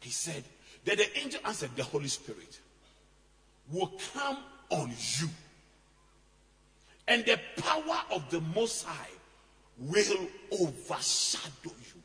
He 0.00 0.10
said 0.10 0.44
that 0.84 0.98
the 0.98 1.18
angel 1.18 1.40
answered, 1.44 1.70
The 1.76 1.84
Holy 1.84 2.08
Spirit 2.08 2.60
will 3.72 3.92
come 4.12 4.36
on 4.70 4.90
you, 4.90 5.28
and 7.06 7.24
the 7.24 7.38
power 7.58 8.02
of 8.10 8.28
the 8.30 8.40
Most 8.54 8.84
High 8.84 9.10
will 9.78 10.28
overshadow 10.52 11.50
you. 11.64 12.02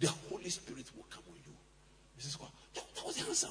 The 0.00 0.08
Holy 0.30 0.50
Spirit 0.50 0.90
will 0.96 1.06
come 1.10 1.22
on 1.28 1.36
you. 1.46 1.52
This 2.16 2.26
is 2.26 2.36
that, 2.74 2.84
was 3.04 3.16
the 3.16 3.28
answer. 3.28 3.48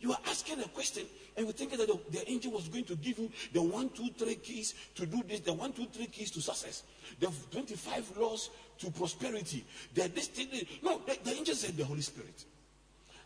You 0.00 0.12
are 0.12 0.18
asking 0.28 0.60
a 0.60 0.68
question 0.68 1.04
and 1.36 1.46
you 1.46 1.52
thinking 1.52 1.78
that 1.78 1.86
the, 1.86 1.98
the, 2.10 2.30
angel 2.30 2.52
was 2.52 2.68
going 2.68 2.84
to 2.84 2.96
give 2.96 3.18
you 3.18 3.30
the 3.52 3.62
one, 3.62 3.90
two, 3.90 4.08
three 4.16 4.36
keys 4.36 4.74
to 4.94 5.04
do 5.04 5.22
this, 5.28 5.40
the 5.40 5.52
one, 5.52 5.72
two, 5.72 5.86
three 5.92 6.06
keys 6.06 6.30
to 6.32 6.40
success, 6.40 6.84
the 7.18 7.30
25 7.50 8.16
laws 8.16 8.50
to 8.78 8.90
prosperity, 8.90 9.64
the 9.94 10.08
this 10.08 10.28
thing. 10.28 10.48
No, 10.82 11.02
the, 11.06 11.18
the 11.22 11.36
angel 11.36 11.54
said 11.54 11.76
the 11.76 11.84
Holy 11.84 12.00
Spirit. 12.00 12.44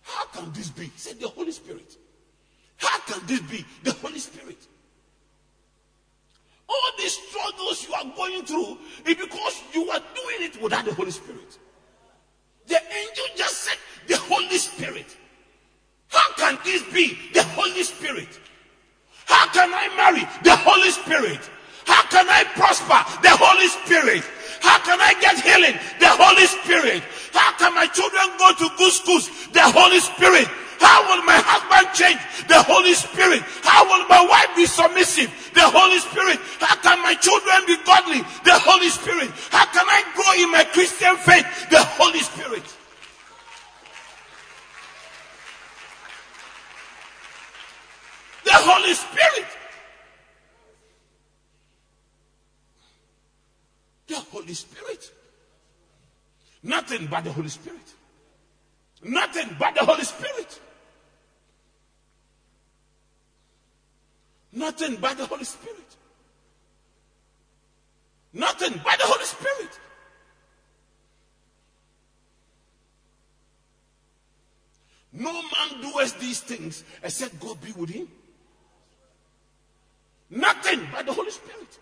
How 0.03 0.27
can 0.27 0.53
this 0.53 0.69
be? 0.71 0.85
He 0.85 0.93
said 0.97 1.21
the 1.21 1.29
Holy 1.29 1.53
Spirit. 1.53 1.97
How 2.77 2.99
can 3.01 3.25
this 3.27 3.41
be? 3.41 3.65
The 3.85 3.93
Holy 3.93 4.19
Spirit. 4.19 4.59
All 6.75 6.91
these 6.99 7.17
struggles 7.29 7.87
you 7.87 7.95
are 7.95 8.17
going 8.17 8.45
through 8.45 8.79
is 9.07 9.15
because 9.15 9.63
you 9.73 9.89
are 9.91 10.03
doing 10.15 10.51
it 10.51 10.61
without 10.61 10.85
the 10.85 10.95
Holy 10.95 11.11
Spirit. 11.11 11.59
The 12.67 12.77
angel 12.77 13.25
just 13.37 13.63
said 13.63 13.79
the 14.09 14.17
Holy 14.17 14.59
Spirit. 14.59 15.17
How 16.09 16.33
can 16.35 16.59
this 16.65 16.83
be? 16.93 17.17
The 17.33 17.43
Holy 17.55 17.83
Spirit. 17.83 18.41
How 19.27 19.47
can 19.53 19.73
I 19.73 19.89
marry? 19.97 20.27
The 20.43 20.57
Holy 20.57 20.91
Spirit. 20.91 21.41
How 21.87 22.03
can 22.09 22.27
I 22.29 22.45
prosper? 22.57 22.99
The 23.23 23.37
Holy 23.37 23.69
Spirit. 23.69 24.25
How 24.61 24.79
can 24.81 24.99
I 25.01 25.15
get 25.21 25.39
healing? 25.41 25.79
The 26.01 26.09
Holy 26.09 26.47
Spirit. 26.47 27.03
How 27.33 27.53
can 27.59 27.75
my 27.75 27.87
children 27.87 28.25
go 28.39 28.53
to 28.53 28.77
good 28.77 28.93
schools? 28.93 29.29
The 29.53 29.63
Holy 29.63 30.01
Spirit. 30.01 30.49
How 30.85 31.01
will 31.09 31.25
my 31.25 31.41
husband 31.41 31.97
change? 31.97 32.21
The 32.47 32.63
Holy 32.63 32.93
Spirit. 32.93 33.41
How 33.65 33.89
will 33.89 34.07
my 34.07 34.21
wife 34.29 34.55
be 34.55 34.67
submissive? 34.67 35.33
The 35.55 35.65
Holy 35.65 35.99
Spirit. 35.99 36.39
How 36.61 36.77
can 36.77 37.03
my 37.03 37.15
children 37.15 37.65
be 37.67 37.77
godly? 37.85 38.21
The 38.45 38.53
Holy 38.61 38.91
Spirit. 38.91 39.31
How 39.49 39.65
can 39.65 39.87
I 39.89 40.05
grow 40.13 40.45
in 40.45 40.53
my 40.53 40.65
Christian 40.65 41.17
faith? 41.17 41.47
The 41.71 41.83
Holy 41.83 42.21
Spirit. 42.21 42.65
The 48.45 48.53
Holy 48.53 48.93
Spirit. 48.93 49.47
The 54.07 54.17
Holy 54.17 54.55
Spirit. 54.55 55.13
Nothing 56.63 57.07
but 57.07 57.25
the 57.25 57.33
Holy 57.33 57.49
Spirit. 57.49 57.95
Nothing 59.03 59.57
but 59.59 59.75
the 59.75 59.85
Holy 59.85 60.05
Spirit. 60.05 60.61
Nothing 64.55 64.97
but 65.01 65.19
the 65.19 65.27
Holy 65.27 65.45
Spirit. 65.45 65.97
Nothing 68.33 68.81
but 68.85 68.99
the 68.99 69.05
Holy 69.05 69.25
Spirit. 69.25 69.81
No 75.13 75.33
man 75.33 75.81
doeth 75.83 76.19
these 76.21 76.41
things 76.41 76.85
except 77.03 77.39
God 77.41 77.61
be 77.61 77.73
with 77.73 77.91
him. 77.91 78.09
Nothing 80.31 80.87
but 80.93 81.07
the 81.07 81.13
Holy 81.13 81.31
Spirit. 81.31 81.79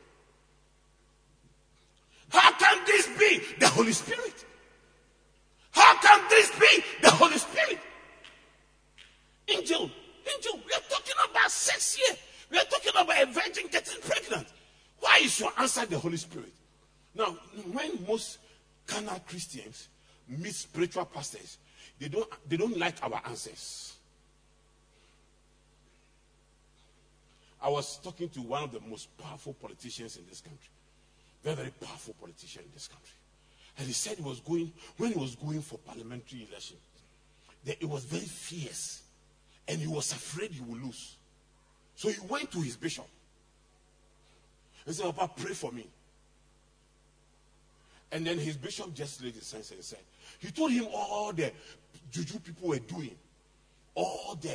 How 2.28 2.52
can 2.52 2.85
this 2.87 3.06
be? 3.18 3.40
The 3.58 3.68
Holy 3.68 3.92
Spirit. 3.92 4.44
How 5.70 5.94
can 6.00 6.20
this 6.28 6.50
be? 6.58 6.85
The 7.02 7.11
Holy 7.11 7.38
Spirit. 7.38 7.78
Angel, 9.48 9.90
angel, 10.35 10.61
we 10.66 10.72
are 10.72 10.85
talking 10.88 11.14
about 11.30 11.50
sex 11.50 11.94
here. 11.94 12.16
We 12.52 12.58
are 12.58 12.64
talking 12.64 12.92
about 12.94 13.22
a 13.22 13.26
virgin 13.26 13.64
getting 13.70 14.00
pregnant. 14.02 14.46
Why 15.00 15.20
is 15.24 15.40
your 15.40 15.50
answer 15.58 15.86
the 15.86 15.98
Holy 15.98 16.18
Spirit? 16.18 16.52
Now, 17.14 17.36
when 17.72 18.04
most 18.06 18.38
carnal 18.86 19.20
Christians 19.26 19.88
meet 20.28 20.54
spiritual 20.54 21.06
pastors, 21.06 21.56
they 21.98 22.08
don't, 22.08 22.28
they 22.46 22.58
don't 22.58 22.76
like 22.76 23.02
our 23.02 23.22
answers. 23.26 23.94
I 27.62 27.70
was 27.70 27.98
talking 27.98 28.28
to 28.30 28.42
one 28.42 28.64
of 28.64 28.72
the 28.72 28.80
most 28.80 29.16
powerful 29.16 29.54
politicians 29.54 30.18
in 30.18 30.26
this 30.28 30.40
country. 30.40 30.68
Very, 31.42 31.56
very 31.56 31.70
powerful 31.70 32.14
politician 32.20 32.62
in 32.64 32.70
this 32.74 32.86
country. 32.86 33.14
And 33.78 33.86
he 33.86 33.94
said 33.94 34.18
he 34.18 34.22
was 34.22 34.40
going, 34.40 34.72
when 34.98 35.12
he 35.12 35.18
was 35.18 35.36
going 35.36 35.62
for 35.62 35.78
parliamentary 35.78 36.46
election, 36.50 36.76
that 37.64 37.80
it 37.80 37.88
was 37.88 38.04
very 38.04 38.24
fierce. 38.24 39.02
And 39.66 39.80
he 39.80 39.86
was 39.86 40.12
afraid 40.12 40.50
he 40.50 40.60
would 40.60 40.82
lose. 40.82 41.16
So 41.94 42.09
he 42.09 42.20
went 42.28 42.50
to 42.52 42.61
his 42.61 42.76
bishop. 42.76 43.07
He 44.85 44.92
said, 44.92 45.14
Papa, 45.14 45.33
pray 45.37 45.55
for 45.55 45.70
me. 45.70 45.87
And 48.11 48.26
then 48.26 48.38
his 48.38 48.57
bishop 48.57 48.92
just 48.94 49.22
laid 49.22 49.35
his 49.35 49.50
hands 49.50 49.70
and 49.70 49.83
said, 49.83 50.00
he 50.38 50.50
told 50.50 50.70
him 50.70 50.87
all 50.92 51.33
the 51.33 51.50
juju 52.11 52.38
people 52.40 52.68
were 52.68 52.78
doing, 52.78 53.16
all 53.94 54.38
the 54.40 54.52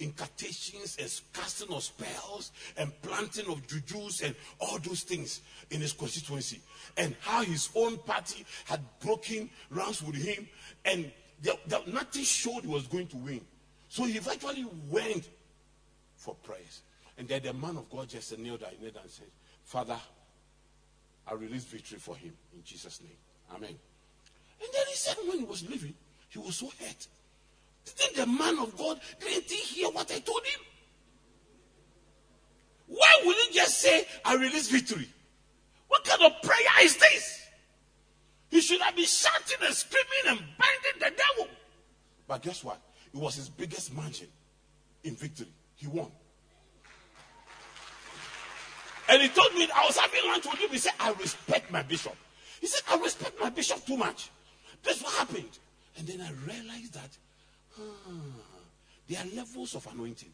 incantations 0.00 0.96
and 0.98 1.20
casting 1.32 1.72
of 1.72 1.82
spells 1.84 2.50
and 2.76 2.90
planting 3.02 3.46
of 3.46 3.64
jujus 3.68 4.24
and 4.24 4.34
all 4.58 4.78
those 4.80 5.02
things 5.02 5.40
in 5.70 5.80
his 5.80 5.92
constituency, 5.92 6.60
and 6.96 7.14
how 7.20 7.42
his 7.44 7.68
own 7.76 7.96
party 7.98 8.44
had 8.64 8.80
broken 9.00 9.48
ranks 9.70 10.02
with 10.02 10.16
him, 10.16 10.48
and 10.84 11.12
the, 11.42 11.56
the, 11.68 11.82
nothing 11.92 12.24
showed 12.24 12.62
he 12.62 12.68
was 12.68 12.86
going 12.88 13.06
to 13.06 13.16
win. 13.18 13.40
So 13.88 14.04
he 14.04 14.18
eventually 14.18 14.66
went 14.88 15.28
for 16.20 16.34
prayers. 16.34 16.82
And 17.16 17.26
then 17.26 17.42
the 17.42 17.52
man 17.52 17.76
of 17.78 17.90
God 17.90 18.08
just 18.08 18.38
knelt 18.38 18.60
down 18.60 18.70
and 18.82 19.10
said, 19.10 19.26
Father, 19.64 19.98
I 21.26 21.34
release 21.34 21.64
victory 21.64 21.98
for 21.98 22.14
him 22.14 22.32
in 22.54 22.62
Jesus' 22.62 23.00
name. 23.00 23.16
Amen. 23.54 23.70
And 23.70 24.68
then 24.72 24.82
he 24.88 24.94
said, 24.94 25.16
when 25.26 25.38
he 25.38 25.44
was 25.44 25.66
leaving, 25.68 25.94
he 26.28 26.38
was 26.38 26.56
so 26.56 26.66
hurt. 26.78 27.06
Didn't 27.96 28.16
the 28.16 28.26
man 28.26 28.58
of 28.58 28.76
God, 28.76 29.00
didn't 29.18 29.50
he 29.50 29.56
hear 29.56 29.88
what 29.90 30.12
I 30.12 30.18
told 30.18 30.44
him? 30.44 30.60
Why 32.86 33.22
would 33.24 33.36
he 33.36 33.54
just 33.54 33.78
say, 33.78 34.04
I 34.24 34.34
release 34.34 34.68
victory? 34.68 35.08
What 35.88 36.04
kind 36.04 36.22
of 36.22 36.42
prayer 36.42 36.82
is 36.82 36.96
this? 36.96 37.40
He 38.50 38.60
should 38.60 38.80
have 38.82 38.94
been 38.94 39.06
shouting 39.06 39.58
and 39.64 39.74
screaming 39.74 40.28
and 40.28 40.38
binding 40.38 40.98
the 40.98 41.16
devil. 41.16 41.50
But 42.28 42.42
guess 42.42 42.62
what? 42.62 42.80
It 43.12 43.18
was 43.18 43.36
his 43.36 43.48
biggest 43.48 43.94
margin 43.94 44.28
in 45.04 45.16
victory. 45.16 45.48
He 45.80 45.86
won. 45.86 46.12
And 49.08 49.22
he 49.22 49.28
told 49.28 49.54
me, 49.54 49.66
I 49.74 49.86
was 49.86 49.96
having 49.96 50.20
lunch 50.30 50.44
with 50.44 50.60
him. 50.60 50.68
He 50.70 50.78
said, 50.78 50.92
I 51.00 51.10
respect 51.12 51.72
my 51.72 51.82
bishop. 51.82 52.14
He 52.60 52.66
said, 52.66 52.82
I 52.90 52.96
respect 53.00 53.40
my 53.40 53.48
bishop 53.48 53.84
too 53.86 53.96
much. 53.96 54.30
That's 54.82 55.02
what 55.02 55.14
happened. 55.14 55.58
And 55.96 56.06
then 56.06 56.20
I 56.20 56.30
realized 56.46 56.92
that 56.92 57.08
huh, 57.76 57.82
there 59.08 59.20
are 59.20 59.34
levels 59.34 59.74
of 59.74 59.86
anointing. 59.90 60.28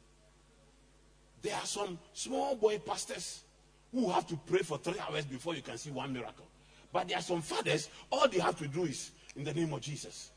There 1.42 1.54
are 1.54 1.64
some 1.64 1.96
small 2.12 2.56
boy 2.56 2.78
pastors 2.80 3.44
who 3.92 4.11
have 4.11 4.26
to 4.26 4.37
pray 4.46 4.59
for 4.59 4.78
three 4.78 4.98
hours 4.98 5.24
before 5.24 5.54
you 5.54 5.62
can 5.62 5.78
see 5.78 5.90
one 5.90 6.12
miracle. 6.12 6.46
But 6.92 7.09
there 7.09 7.18
are 7.18 7.22
some 7.22 7.40
fathers, 7.40 7.88
all 8.11 8.28
they 8.28 8.40
have 8.40 8.59
to 8.59 8.66
do 8.66 8.82
is 8.82 9.12
in 9.37 9.44
the 9.44 9.54
name 9.54 9.72
of 9.72 9.80
Jesus. 9.80 10.32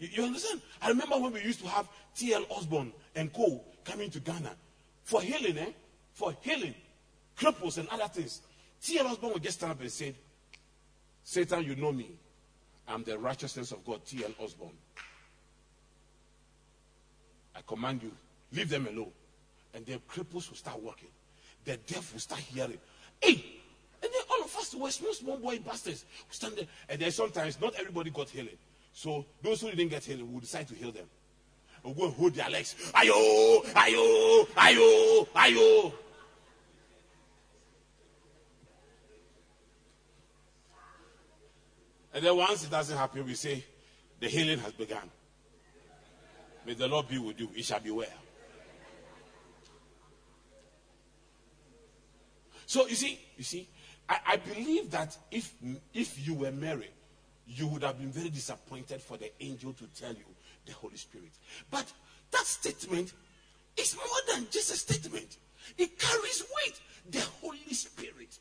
You, 0.00 0.08
you 0.12 0.24
understand? 0.24 0.60
I 0.82 0.88
remember 0.88 1.18
when 1.18 1.32
we 1.32 1.42
used 1.42 1.60
to 1.60 1.68
have 1.68 1.88
T.L. 2.16 2.44
Osborn 2.50 2.92
and 3.14 3.32
co 3.32 3.62
coming 3.84 4.10
to 4.10 4.20
Ghana 4.20 4.54
for 5.04 5.22
healing, 5.22 5.58
eh? 5.58 5.70
For 6.12 6.34
healing, 6.40 6.74
cripples 7.36 7.78
and 7.78 7.88
other 7.88 8.08
things. 8.08 8.42
T.L. 8.82 9.06
Osborn 9.06 9.34
would 9.34 9.42
just 9.42 9.58
stand 9.58 9.72
up 9.72 9.80
and 9.80 9.90
say, 9.90 10.14
Satan, 11.22 11.64
you 11.64 11.76
know 11.76 11.92
me. 11.92 12.10
I'm 12.88 13.04
the 13.04 13.18
righteousness 13.18 13.72
of 13.72 13.84
God, 13.84 14.04
T.L. 14.04 14.32
Osborn. 14.42 14.72
I 17.54 17.60
command 17.66 18.02
you, 18.02 18.12
leave 18.52 18.68
them 18.68 18.86
alone. 18.86 19.12
And 19.74 19.86
the 19.86 20.00
cripples 20.08 20.48
will 20.48 20.56
start 20.56 20.82
working. 20.82 21.08
The 21.64 21.76
deaf 21.76 22.12
will 22.12 22.20
start 22.20 22.40
hearing. 22.40 22.78
Hey! 23.20 23.44
And 24.02 24.10
then 24.12 24.22
all 24.30 24.44
of 24.44 24.56
us 24.56 24.74
were 24.74 24.90
small, 24.90 25.12
small 25.12 25.36
boy 25.36 25.58
bastards. 25.58 26.04
We 26.28 26.34
stand 26.34 26.56
there. 26.56 26.66
And 26.88 27.00
then 27.00 27.10
sometimes 27.10 27.60
not 27.60 27.74
everybody 27.74 28.10
got 28.10 28.30
healing. 28.30 28.56
So 28.92 29.26
those 29.42 29.60
who 29.60 29.70
didn't 29.70 29.88
get 29.88 30.04
healing 30.04 30.32
will 30.32 30.40
decide 30.40 30.68
to 30.68 30.74
heal 30.74 30.90
them. 30.90 31.06
We'll 31.82 31.94
go 31.94 32.04
and 32.06 32.14
hold 32.14 32.34
their 32.34 32.50
legs. 32.50 32.74
Ayo, 32.94 33.64
ayo, 33.74 34.46
ayo, 34.54 35.28
ayo. 35.34 35.92
And 42.12 42.24
then 42.24 42.36
once 42.36 42.64
it 42.64 42.70
doesn't 42.70 42.96
happen, 42.96 43.24
we 43.24 43.34
say, 43.34 43.64
the 44.18 44.28
healing 44.28 44.58
has 44.58 44.72
begun. 44.72 45.10
May 46.66 46.74
the 46.74 46.88
Lord 46.88 47.08
be 47.08 47.18
with 47.18 47.40
you. 47.40 47.50
It 47.54 47.64
shall 47.64 47.80
be 47.80 47.90
well. 47.90 48.06
So 52.66 52.86
you 52.86 52.94
see, 52.94 53.18
you 53.36 53.44
see, 53.44 53.68
I, 54.08 54.18
I 54.26 54.36
believe 54.36 54.90
that 54.90 55.16
if 55.30 55.52
if 55.92 56.24
you 56.24 56.34
were 56.34 56.52
married, 56.52 56.92
you 57.46 57.66
would 57.66 57.82
have 57.82 57.98
been 57.98 58.12
very 58.12 58.28
disappointed 58.28 59.00
for 59.00 59.16
the 59.16 59.32
angel 59.42 59.72
to 59.72 59.86
tell 59.86 60.12
you 60.12 60.24
the 60.66 60.72
Holy 60.72 60.96
Spirit. 60.96 61.32
But 61.70 61.92
that 62.30 62.46
statement 62.46 63.12
is 63.76 63.96
more 63.96 64.34
than 64.34 64.46
just 64.50 64.72
a 64.72 64.76
statement. 64.76 65.38
It 65.78 65.98
carries 65.98 66.44
weight. 66.64 66.80
The 67.10 67.20
Holy 67.40 67.72
Spirit. 67.72 68.38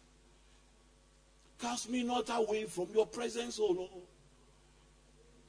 Cast 1.60 1.90
me 1.90 2.04
not 2.04 2.30
away 2.30 2.66
from 2.66 2.88
your 2.94 3.06
presence, 3.06 3.60
O 3.60 3.68
Lord. 3.68 3.90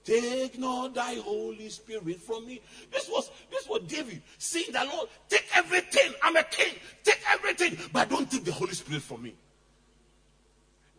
Take 0.03 0.59
not 0.59 0.95
thy 0.95 1.15
Holy 1.17 1.69
Spirit 1.69 2.21
from 2.21 2.47
me. 2.47 2.61
This 2.91 3.09
was 3.09 3.31
this 3.51 3.69
was 3.69 3.83
David 3.87 4.23
saying 4.39 4.73
the 4.73 4.85
Lord, 4.85 5.09
take 5.29 5.47
everything. 5.55 6.15
I'm 6.23 6.37
a 6.37 6.43
king. 6.43 6.75
Take 7.05 7.21
everything. 7.31 7.77
But 7.93 8.09
don't 8.09 8.31
take 8.31 8.45
the 8.45 8.53
Holy 8.53 8.73
Spirit 8.73 9.03
from 9.03 9.23
me. 9.23 9.35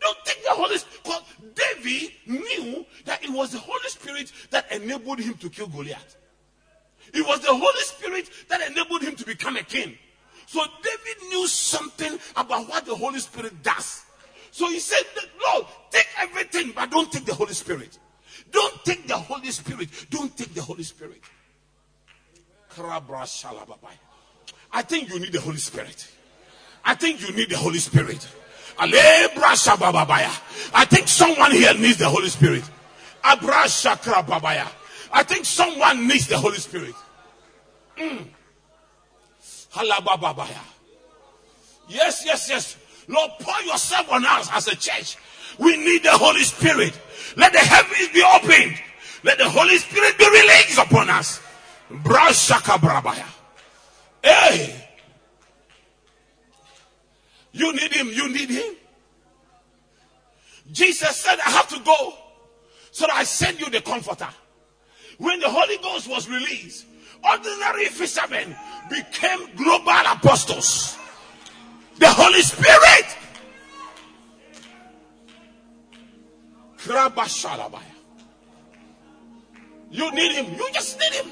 Don't 0.01 0.17
take 0.25 0.43
the 0.43 0.51
Holy 0.51 0.77
Spirit. 0.77 1.03
Because 1.03 1.23
David 1.55 2.11
knew 2.25 2.85
that 3.05 3.23
it 3.23 3.29
was 3.29 3.51
the 3.51 3.59
Holy 3.59 3.89
Spirit 3.89 4.31
that 4.49 4.71
enabled 4.71 5.19
him 5.19 5.35
to 5.35 5.49
kill 5.49 5.67
Goliath. 5.67 6.17
It 7.13 7.25
was 7.25 7.39
the 7.41 7.53
Holy 7.53 7.83
Spirit 7.83 8.29
that 8.49 8.61
enabled 8.69 9.01
him 9.01 9.15
to 9.15 9.25
become 9.25 9.57
a 9.57 9.63
king. 9.63 9.97
So 10.47 10.61
David 10.83 11.29
knew 11.29 11.47
something 11.47 12.17
about 12.35 12.67
what 12.67 12.85
the 12.85 12.95
Holy 12.95 13.19
Spirit 13.19 13.63
does. 13.63 14.03
So 14.51 14.69
he 14.69 14.79
said, 14.79 15.03
Lord, 15.47 15.65
take 15.91 16.07
everything, 16.19 16.73
but 16.75 16.91
don't 16.91 17.11
take 17.11 17.25
the 17.25 17.33
Holy 17.33 17.53
Spirit. 17.53 17.97
Don't 18.51 18.83
take 18.83 19.07
the 19.07 19.17
Holy 19.17 19.51
Spirit. 19.51 19.89
Don't 20.09 20.35
take 20.35 20.53
the 20.53 20.61
Holy 20.61 20.83
Spirit. 20.83 21.21
I 24.73 24.81
think 24.81 25.09
you 25.09 25.19
need 25.19 25.31
the 25.31 25.41
Holy 25.41 25.57
Spirit. 25.57 26.11
I 26.83 26.95
think 26.95 27.21
you 27.21 27.33
need 27.33 27.49
the 27.49 27.57
Holy 27.57 27.79
Spirit. 27.79 28.27
I 30.73 30.85
think 30.85 31.07
someone 31.07 31.51
here 31.51 31.73
needs 31.75 31.97
the 31.97 32.09
Holy 32.09 32.29
Spirit. 32.29 32.63
I 35.13 35.23
think 35.23 35.45
someone 35.45 36.07
needs 36.07 36.27
the 36.27 36.37
Holy 36.37 36.57
Spirit. 36.57 36.95
Mm. 37.97 38.25
Yes, 41.87 42.23
yes, 42.25 42.49
yes. 42.49 42.77
Lord, 43.07 43.31
pour 43.39 43.59
yourself 43.61 44.11
on 44.11 44.25
us 44.25 44.49
as 44.51 44.67
a 44.67 44.75
church. 44.75 45.17
We 45.59 45.77
need 45.77 46.03
the 46.03 46.11
Holy 46.11 46.43
Spirit. 46.43 46.97
Let 47.35 47.53
the 47.53 47.59
heavens 47.59 48.09
be 48.09 48.23
opened. 48.23 48.79
Let 49.23 49.37
the 49.37 49.49
Holy 49.49 49.77
Spirit 49.77 50.17
be 50.17 50.25
released 50.25 50.79
upon 50.79 51.09
us. 51.09 51.39
Hey. 54.23 54.80
You 57.51 57.73
need 57.73 57.93
him. 57.93 58.07
You 58.09 58.29
need 58.29 58.49
him. 58.49 58.75
Jesus 60.71 61.17
said, 61.17 61.39
I 61.45 61.49
have 61.51 61.67
to 61.69 61.79
go. 61.79 62.13
So 62.91 63.05
I 63.11 63.23
send 63.23 63.59
you 63.59 63.69
the 63.69 63.81
comforter. 63.81 64.29
When 65.17 65.39
the 65.39 65.49
Holy 65.49 65.77
Ghost 65.77 66.07
was 66.09 66.29
released, 66.29 66.85
ordinary 67.29 67.85
fishermen 67.85 68.55
became 68.89 69.55
global 69.55 69.91
apostles. 69.91 70.97
The 71.97 72.07
Holy 72.07 72.41
Spirit. 72.41 73.17
You 79.91 80.11
need 80.11 80.31
him. 80.31 80.55
You 80.55 80.67
just 80.73 80.99
need 80.99 81.13
him. 81.13 81.31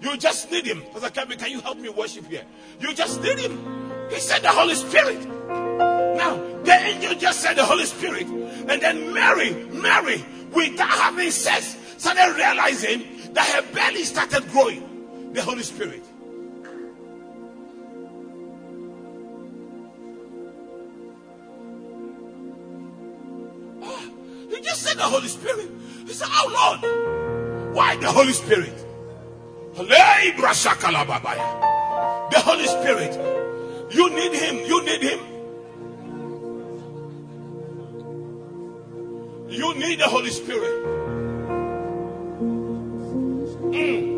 You 0.00 0.16
just 0.16 0.50
need 0.50 0.66
him. 0.66 0.82
Pastor 0.92 1.10
Kevin, 1.10 1.38
can 1.38 1.50
you 1.50 1.60
help 1.60 1.78
me 1.78 1.88
worship 1.88 2.26
here? 2.26 2.44
You 2.78 2.94
just 2.94 3.22
need 3.22 3.38
him. 3.38 3.83
He 4.14 4.20
said 4.20 4.42
the 4.42 4.48
Holy 4.48 4.76
Spirit. 4.76 5.26
Now, 5.26 6.36
the 6.62 6.72
angel 6.72 7.14
just 7.16 7.40
said 7.40 7.56
the 7.56 7.64
Holy 7.64 7.84
Spirit. 7.84 8.28
And 8.28 8.80
then 8.80 9.12
Mary, 9.12 9.52
Mary, 9.72 10.24
without 10.52 10.88
having 10.88 11.32
sex, 11.32 11.76
started 11.98 12.36
realizing 12.36 13.32
that 13.32 13.46
her 13.48 13.62
belly 13.72 14.04
started 14.04 14.48
growing. 14.50 15.32
The 15.32 15.42
Holy 15.42 15.64
Spirit. 15.64 16.04
Ah, 23.82 24.08
he 24.48 24.60
just 24.60 24.82
said 24.82 24.96
the 24.96 25.02
Holy 25.02 25.26
Spirit. 25.26 25.68
He 26.06 26.12
said, 26.12 26.28
Oh 26.30 26.46
Lord, 26.54 27.74
why 27.74 27.96
the 27.96 28.12
Holy 28.12 28.32
Spirit? 28.32 28.78
The 32.30 32.40
Holy 32.44 32.66
Spirit. 32.66 33.53
You 33.90 34.10
need 34.10 34.32
Him. 34.32 34.56
You 34.66 34.84
need 34.84 35.02
Him. 35.02 35.20
You 39.50 39.74
need 39.74 40.00
the 40.00 40.08
Holy 40.08 40.30
Spirit. 40.30 40.84
Mm. 43.70 44.14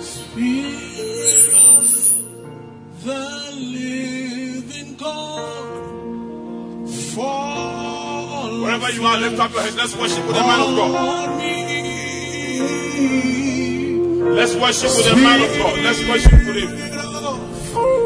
Spirit 0.00 1.54
of 1.54 1.84
the 3.04 3.50
living 3.54 4.96
God, 4.96 6.90
fall 7.14 8.60
Wherever 8.62 8.90
you 8.90 9.04
are, 9.04 9.18
lift 9.18 9.38
up 9.38 9.52
your 9.52 9.62
hands. 9.62 9.76
Let's 9.76 9.94
worship 9.96 10.26
with 10.26 10.36
the 10.36 10.42
man 10.42 10.60
of 10.60 10.76
God. 10.76 11.38
me. 11.38 11.54
Let's 14.34 14.54
worship 14.54 14.90
with 14.96 15.10
the 15.10 15.16
man 15.16 15.42
of 15.42 15.56
God. 15.58 15.78
Let's 15.80 16.08
worship 16.08 16.32
with 16.32 16.56
him. 16.56 16.93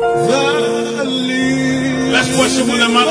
The 0.01 1.05
living 1.05 2.13
Let's 2.13 2.29
worship 2.39 2.67
with 2.67 2.81
the 2.81 2.89
man 2.89 3.09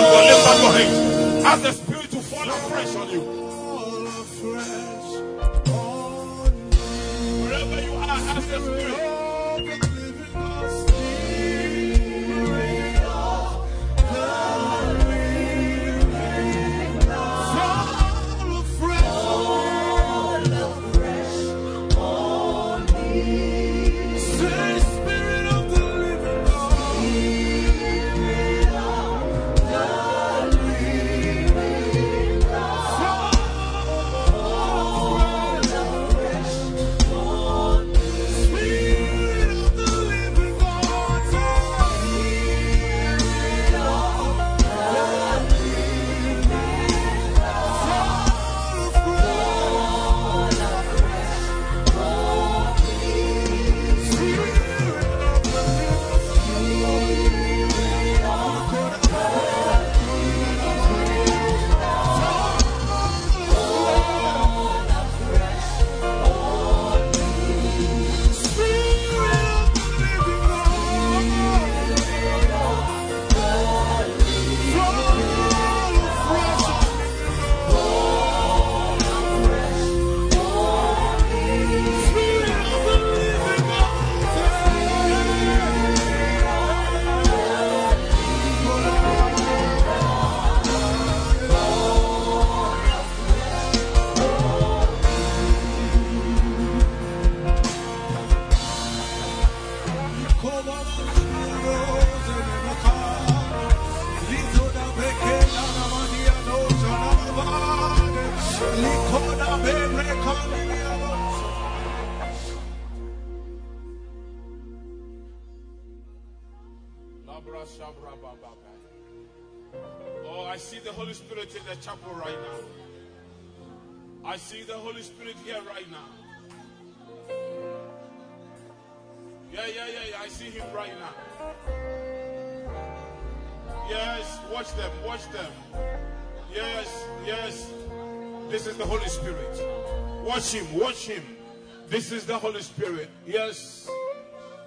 Holy 142.37 142.61
Spirit. 142.61 143.09
Yes. 143.25 143.89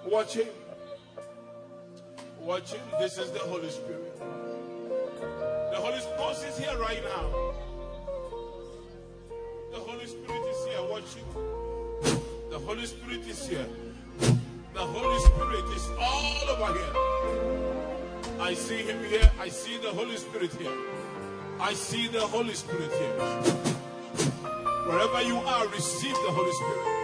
Watch 0.04 0.34
him. 0.34 0.48
Watch 2.40 2.72
him. 2.72 2.80
This 2.98 3.18
is 3.18 3.30
the 3.30 3.38
Holy 3.40 3.70
Spirit. 3.70 4.18
The 5.70 5.76
Holy 5.76 6.00
Ghost 6.18 6.44
is 6.46 6.58
here 6.58 6.76
right 6.78 7.02
now. 7.04 7.30
The 9.72 9.78
Holy 9.78 10.06
Spirit 10.06 10.42
is 10.50 10.66
here. 10.66 10.82
Watch 10.90 11.14
him. 11.14 11.26
The 12.50 12.58
Holy 12.58 12.86
Spirit 12.86 13.26
is 13.28 13.46
here. 13.46 13.66
The 14.74 14.80
Holy 14.80 15.20
Spirit 15.20 15.64
is 15.76 15.88
all 16.00 16.50
over 16.50 16.72
here. 16.78 18.40
I 18.40 18.54
see 18.54 18.78
him 18.78 19.04
here. 19.04 19.30
I 19.38 19.48
see 19.48 19.76
the 19.78 19.90
Holy 19.90 20.16
Spirit 20.16 20.52
here. 20.54 20.72
I 21.60 21.72
see 21.74 22.08
the 22.08 22.20
Holy 22.20 22.54
Spirit 22.54 22.90
here. 22.90 23.16
Wherever 24.86 25.22
you 25.22 25.36
are, 25.36 25.68
receive 25.68 26.14
the 26.14 26.32
Holy 26.32 26.52
Spirit. 26.52 26.99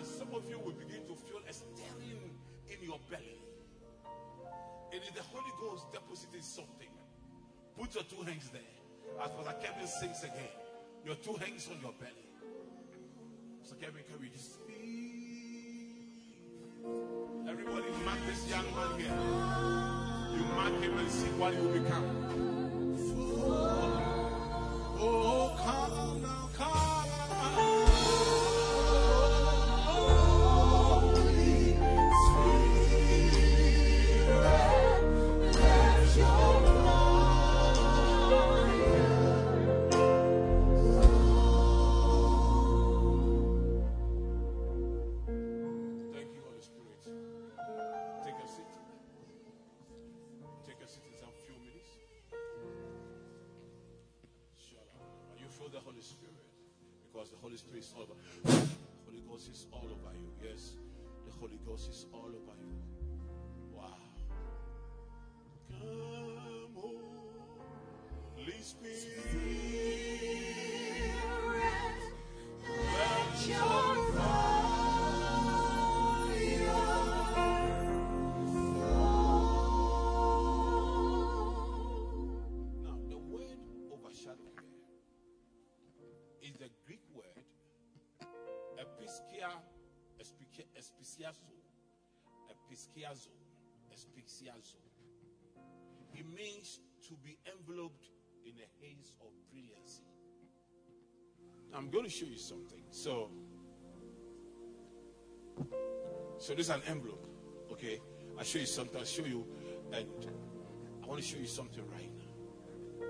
Now, 0.00 0.06
some 0.06 0.32
of 0.34 0.48
you 0.48 0.58
will 0.58 0.72
begin 0.72 1.04
to 1.08 1.14
feel 1.14 1.40
a 1.46 1.52
stirring 1.52 2.32
in 2.70 2.82
your 2.82 2.98
belly. 3.10 3.36
It 4.92 5.02
is 5.02 5.10
the 5.14 5.22
Holy 5.24 5.52
Ghost 5.60 5.92
depositing 5.92 6.40
something. 6.40 6.88
Put 7.78 7.94
your 7.94 8.04
two 8.04 8.22
hands 8.22 8.48
there. 8.48 8.62
As 9.22 9.30
Pastor 9.30 9.56
Kevin 9.60 9.86
sings 9.86 10.24
again, 10.24 10.56
your 11.04 11.16
two 11.16 11.34
hands 11.34 11.68
on 11.70 11.82
your 11.82 11.92
belly. 12.00 12.30
So 13.62 13.74
Kevin, 13.74 14.02
can 14.08 14.22
we 14.22 14.30
just? 14.30 14.56
Everybody 17.46 17.90
mark 18.02 18.18
this 18.26 18.48
young 18.48 18.64
man 18.74 18.98
here. 18.98 19.18
You 20.34 20.44
mark 20.54 20.80
him 20.80 20.96
and 20.96 21.10
see 21.10 21.28
what 21.36 21.52
he 21.52 21.60
will 21.60 21.78
become. 21.78 22.06
Oh, 23.36 24.98
oh, 24.98 25.36
oh. 25.36 25.39
Ghost 61.80 61.90
is 61.92 62.06
all 62.12 62.26
over 62.28 62.56
you. 62.60 62.76
Wow. 63.72 63.84
Come, 65.70 66.76
Holy 68.36 68.60
Spirit. 68.60 69.00
Let 72.68 73.48
your 73.48 74.10
Now, 82.84 82.98
the 83.08 83.18
word 83.18 83.58
overshadow 83.92 84.50
here 85.98 86.16
is 86.42 86.56
the 86.56 86.68
Greek 86.86 87.02
word 87.12 87.44
episkia, 88.78 89.50
espikia- 90.18 90.68
espiciazo, 90.74 91.59
episkiazo, 92.70 93.30
espiciazo. 93.92 94.76
It 96.14 96.26
means 96.36 96.80
to 97.08 97.14
be 97.24 97.38
enveloped 97.46 98.10
in 98.44 98.52
a 98.52 98.84
haze 98.84 99.12
of 99.20 99.28
brilliancy. 99.50 100.04
I'm 101.74 101.90
going 101.90 102.04
to 102.04 102.10
show 102.10 102.26
you 102.26 102.38
something. 102.38 102.82
So, 102.90 103.30
so 106.38 106.54
this 106.54 106.66
is 106.66 106.70
an 106.70 106.82
envelope, 106.88 107.26
okay? 107.72 108.00
I'll 108.38 108.44
show 108.44 108.58
you 108.58 108.66
something. 108.66 108.98
I'll 108.98 109.04
show 109.04 109.24
you, 109.24 109.46
and 109.92 110.06
I 111.02 111.06
want 111.06 111.20
to 111.20 111.26
show 111.26 111.38
you 111.38 111.46
something 111.46 111.84
right 111.90 112.10
now. 112.16 113.06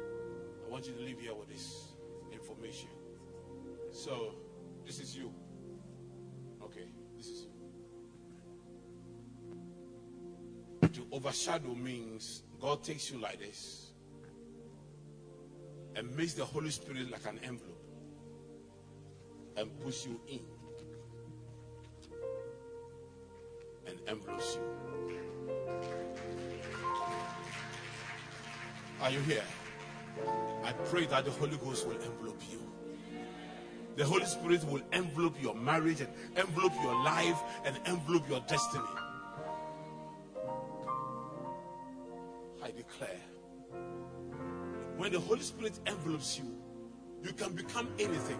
I 0.67 0.71
want 0.71 0.87
you 0.87 0.93
to 0.95 1.01
leave 1.01 1.21
here 1.21 1.35
with 1.35 1.49
this 1.49 1.93
information. 2.33 2.89
So, 3.93 4.35
this 4.87 5.01
is 5.01 5.17
you. 5.17 5.33
To 10.95 11.07
overshadow 11.13 11.75
means 11.75 12.43
God 12.61 12.83
takes 12.83 13.13
you 13.13 13.21
like 13.21 13.39
this 13.39 13.93
and 15.95 16.17
makes 16.17 16.35
the 16.35 16.45
Holy 16.45 16.71
Spirit 16.71 17.11
like 17.11 17.25
an 17.27 17.39
envelope 17.45 17.85
and 19.57 19.71
puts 19.81 20.05
you 20.05 20.21
in 20.29 20.41
and 23.87 23.99
envelopes 24.09 24.57
you. 24.57 24.63
Are 29.01 29.11
you 29.11 29.21
here? 29.21 29.45
I 30.65 30.73
pray 30.73 31.07
that 31.07 31.25
the 31.25 31.31
Holy 31.31 31.57
Ghost 31.59 31.87
will 31.87 32.01
envelope 32.03 32.43
you. 32.51 32.61
The 33.97 34.05
Holy 34.05 34.25
Spirit 34.25 34.65
will 34.65 34.83
envelope 34.93 35.41
your 35.41 35.55
marriage 35.55 36.01
and 36.01 36.11
envelope 36.37 36.73
your 36.83 37.01
life 37.03 37.41
and 37.65 37.79
envelope 37.87 38.29
your 38.29 38.41
destiny. 38.49 38.85
When 45.11 45.21
the 45.21 45.27
Holy 45.27 45.41
Spirit 45.41 45.81
envelopes 45.87 46.39
you, 46.39 46.55
you 47.25 47.33
can 47.33 47.53
become 47.53 47.89
anything. 47.99 48.39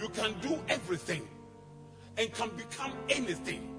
You 0.00 0.08
can 0.10 0.38
do 0.40 0.56
everything 0.68 1.26
and 2.16 2.32
can 2.32 2.50
become 2.50 2.92
anything. 3.08 3.74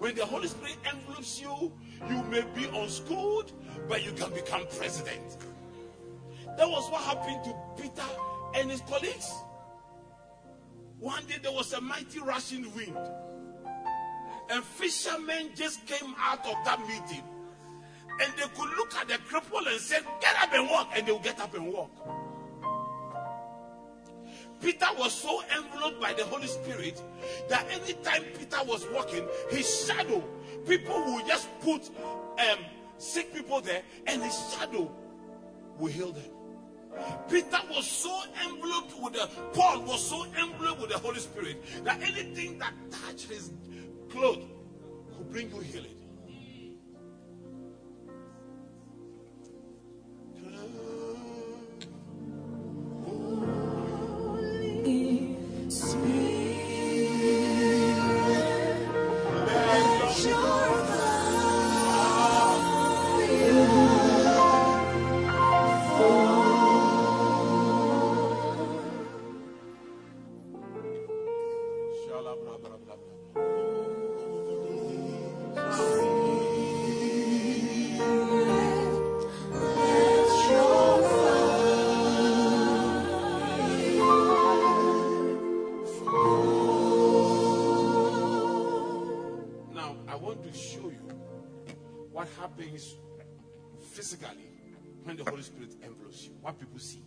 When 0.00 0.16
the 0.16 0.26
Holy 0.26 0.48
Spirit 0.48 0.76
envelopes 0.84 1.40
you, 1.40 1.72
you 2.10 2.22
may 2.24 2.42
be 2.56 2.64
unschooled, 2.64 3.52
but 3.88 4.04
you 4.04 4.10
can 4.14 4.34
become 4.34 4.66
president. 4.76 5.36
That 6.58 6.68
was 6.68 6.90
what 6.90 7.02
happened 7.02 7.44
to 7.44 7.54
Peter 7.80 8.08
and 8.56 8.68
his 8.68 8.80
colleagues. 8.80 9.30
One 10.98 11.24
day 11.26 11.36
there 11.40 11.52
was 11.52 11.72
a 11.72 11.80
mighty 11.80 12.18
rushing 12.18 12.74
wind, 12.74 12.98
and 14.50 14.64
fishermen 14.64 15.50
just 15.54 15.86
came 15.86 16.16
out 16.18 16.44
of 16.44 16.56
that 16.64 16.80
meeting, 16.80 17.22
and 18.20 18.32
they 18.36 18.48
could 18.56 18.70
look 18.76 18.94
at 18.94 19.08
the 19.08 19.14
cripple 19.14 19.66
and 19.66 19.80
say, 19.80 19.98
"Get 20.20 20.36
up 20.42 20.52
and 20.52 20.68
walk," 20.68 20.90
and 20.94 21.06
they 21.06 21.12
will 21.12 21.18
get 21.18 21.40
up 21.40 21.54
and 21.54 21.72
walk. 21.72 21.90
Peter 24.60 24.86
was 24.98 25.12
so 25.12 25.42
enveloped 25.56 26.00
by 26.00 26.14
the 26.14 26.24
Holy 26.24 26.46
Spirit 26.46 27.00
that 27.48 27.66
anytime 27.70 28.22
Peter 28.38 28.62
was 28.64 28.86
walking, 28.94 29.26
his 29.50 29.86
shadow, 29.86 30.22
people 30.66 31.14
would 31.14 31.26
just 31.26 31.48
put 31.60 31.82
um, 32.38 32.58
sick 32.96 33.34
people 33.34 33.60
there, 33.60 33.82
and 34.06 34.22
his 34.22 34.54
shadow 34.54 34.90
will 35.78 35.92
heal 35.92 36.12
them. 36.12 36.30
Peter 37.28 37.60
was 37.70 37.86
so 37.86 38.22
enveloped 38.48 38.94
with 39.02 39.14
the 39.14 39.28
Paul 39.52 39.82
was 39.82 40.08
so 40.08 40.24
enveloped 40.24 40.80
with 40.80 40.90
the 40.90 40.98
Holy 40.98 41.18
Spirit 41.18 41.62
that 41.84 42.00
anything 42.00 42.58
that 42.58 42.72
touched 42.90 43.28
his 43.28 43.50
clothes 44.08 44.44
could 45.16 45.30
bring 45.30 45.50
you 45.50 45.60
healing. 45.60 46.03
Happens 92.40 92.96
physically 93.92 94.48
when 95.04 95.16
the 95.16 95.24
Holy 95.24 95.42
Spirit 95.42 95.74
envelopes 95.82 96.24
you. 96.24 96.32
What 96.40 96.58
people 96.58 96.78
see. 96.78 97.04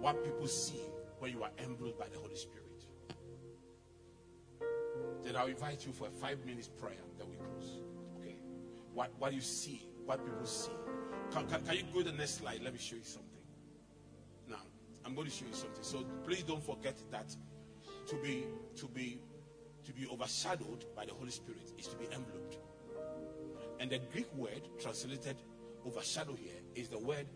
What 0.00 0.24
people 0.24 0.46
see 0.46 0.80
when 1.18 1.32
you 1.32 1.42
are 1.42 1.50
enveloped 1.58 1.98
by 1.98 2.06
the 2.12 2.18
Holy 2.18 2.36
Spirit. 2.36 2.62
Then 5.24 5.36
I'll 5.36 5.46
invite 5.46 5.84
you 5.86 5.92
for 5.92 6.08
a 6.08 6.10
five 6.10 6.44
minutes 6.44 6.68
prayer 6.68 6.94
that 7.18 7.28
we 7.28 7.36
close. 7.36 7.80
Okay. 8.20 8.36
What 8.94 9.10
what 9.18 9.32
you 9.32 9.40
see, 9.40 9.88
what 10.04 10.24
people 10.24 10.46
see. 10.46 10.72
Can, 11.32 11.46
can, 11.46 11.62
can 11.62 11.76
you 11.76 11.82
go 11.92 12.02
to 12.02 12.10
the 12.10 12.16
next 12.16 12.38
slide? 12.38 12.60
Let 12.62 12.72
me 12.72 12.78
show 12.78 12.96
you 12.96 13.02
something. 13.02 13.30
Now, 14.48 14.62
I'm 15.04 15.14
going 15.14 15.26
to 15.26 15.32
show 15.32 15.46
you 15.46 15.54
something. 15.54 15.82
So 15.82 16.04
please 16.24 16.42
don't 16.42 16.62
forget 16.62 16.96
that 17.10 17.34
to 18.06 18.16
be 18.16 18.44
to 18.76 18.86
be 18.86 19.18
to 19.84 19.92
be 19.92 20.06
overshadowed 20.06 20.84
by 20.94 21.06
the 21.06 21.12
Holy 21.12 21.30
Spirit 21.30 21.72
is 21.78 21.86
to 21.88 21.96
be 21.96 22.04
enveloped. 22.06 22.58
And 23.86 23.92
the 23.92 24.00
Greek 24.12 24.26
word 24.34 24.68
translated 24.80 25.36
overshadow 25.86 26.34
here 26.34 26.60
is 26.74 26.88
the 26.88 26.98
word. 26.98 27.28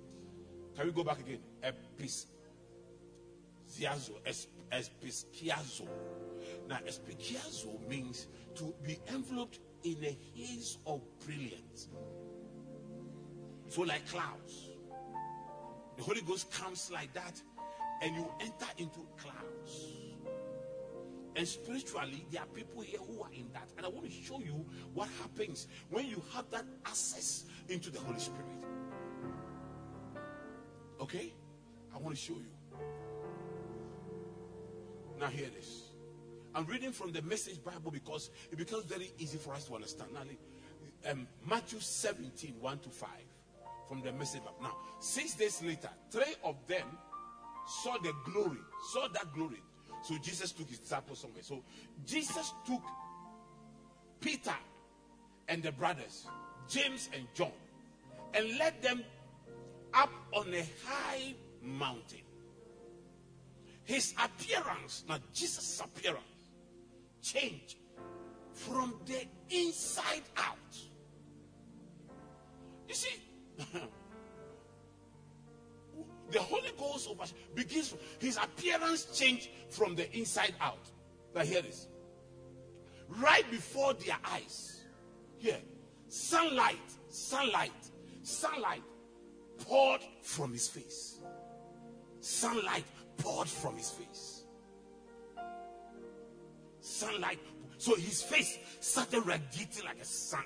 Can 0.75 0.87
we 0.87 0.91
go 0.91 1.05
back 1.05 1.21
again? 1.21 1.39
Epis, 1.63 2.27
Ziazo, 3.71 4.15
espiskiazo. 4.73 5.87
Now, 6.69 6.79
espiskiazo 6.79 7.87
means 7.87 8.27
to 8.57 8.75
be 8.85 8.99
enveloped 9.15 9.61
in 9.85 9.99
a 10.03 10.19
haze 10.35 10.79
of 10.89 11.03
brilliance. 11.25 11.87
So, 13.69 13.83
like 13.83 14.09
clouds, 14.09 14.71
the 15.97 16.03
Holy 16.03 16.23
Ghost 16.23 16.51
comes 16.51 16.91
like 16.93 17.13
that, 17.15 17.41
and 18.03 18.17
you 18.17 18.27
enter 18.41 18.73
into 18.77 19.07
clouds. 19.19 19.40
And 21.37 21.47
spiritually, 21.47 22.27
there 22.31 22.43
are 22.43 22.47
people 22.47 22.83
here 22.83 22.99
who 22.99 23.23
are 23.23 23.31
in 23.33 23.47
that. 23.53 23.69
And 23.77 23.87
I 23.87 23.89
want 23.89 24.07
to 24.07 24.11
show 24.11 24.41
you 24.41 24.65
what 24.95 25.09
happens 25.21 25.69
when 25.89 26.07
you 26.07 26.23
have 26.35 26.51
that 26.51 26.65
access 26.85 27.45
into 27.69 27.91
the 27.91 28.01
Holy 28.01 28.19
Spirit. 28.19 28.47
Okay? 31.01 31.33
I 31.95 31.99
want 31.99 32.17
to 32.17 32.21
show 32.21 32.35
you. 32.35 32.79
Now, 35.19 35.27
hear 35.27 35.49
this. 35.55 35.91
I'm 36.55 36.67
reading 36.67 36.93
from 36.93 37.13
the 37.13 37.23
Message 37.23 37.63
Bible 37.63 37.91
because 37.91 38.31
it 38.51 38.59
becomes 38.59 38.85
very 38.85 39.13
easy 39.19 39.39
for 39.39 39.55
us 39.55 39.65
to 39.67 39.75
understand. 39.75 40.11
Now, 40.13 40.23
um, 41.11 41.27
Matthew 41.49 41.79
17, 41.81 42.55
1 42.61 42.79
to 42.81 42.89
5 42.89 43.09
from 43.89 44.01
the 44.03 44.13
Message 44.13 44.41
Bible. 44.41 44.57
Now, 44.63 44.77
six 44.99 45.35
days 45.35 45.63
later, 45.63 45.91
three 46.11 46.35
of 46.43 46.57
them 46.67 46.87
saw 47.67 47.99
the 47.99 48.13
glory, 48.25 48.59
saw 48.93 49.09
that 49.09 49.33
glory. 49.33 49.63
So 50.03 50.17
Jesus 50.19 50.53
took 50.53 50.69
his 50.69 50.79
disciples 50.79 51.19
somewhere. 51.19 51.43
So 51.43 51.63
Jesus 52.07 52.53
took 52.67 52.83
Peter 54.21 54.55
and 55.49 55.63
the 55.63 55.73
brothers, 55.73 56.27
James 56.69 57.09
and 57.15 57.27
John, 57.35 57.53
and 58.35 58.59
led 58.59 58.81
them 58.83 59.03
up 59.93 60.11
on 60.33 60.53
a 60.55 60.65
high 60.87 61.35
mountain. 61.63 62.21
His 63.85 64.15
appearance, 64.23 65.05
now 65.09 65.19
Jesus' 65.35 65.81
appearance, 65.81 66.23
changed 67.23 67.77
from 68.53 68.95
the 69.07 69.25
inside 69.51 70.23
out. 70.37 70.57
You 72.89 72.95
see, 72.95 73.21
the 76.31 76.41
Holy 76.41 76.71
Ghost 76.79 77.09
over, 77.09 77.25
begins, 77.55 77.95
his 78.19 78.37
appearance 78.37 79.19
changed 79.19 79.49
from 79.69 79.95
the 79.95 80.11
inside 80.17 80.55
out. 80.61 80.89
Now, 81.35 81.43
hear 81.43 81.63
this. 81.63 81.89
Right 83.09 83.49
before 83.51 83.95
their 83.95 84.19
eyes, 84.25 84.85
here, 85.39 85.59
sunlight, 86.09 86.77
sunlight, 87.09 87.73
sunlight 88.23 88.83
poured 89.59 90.03
from 90.23 90.53
his 90.53 90.69
face. 90.69 91.21
Sunlight 92.21 92.85
poured 93.19 93.49
from 93.49 93.77
his 93.77 93.91
face. 93.91 94.45
Sunlight. 96.81 97.39
So 97.79 97.95
his 97.97 98.23
face 98.23 98.59
started 98.81 99.27
radiating 99.27 99.85
like 99.85 100.01
a 100.01 100.05
sun. 100.05 100.45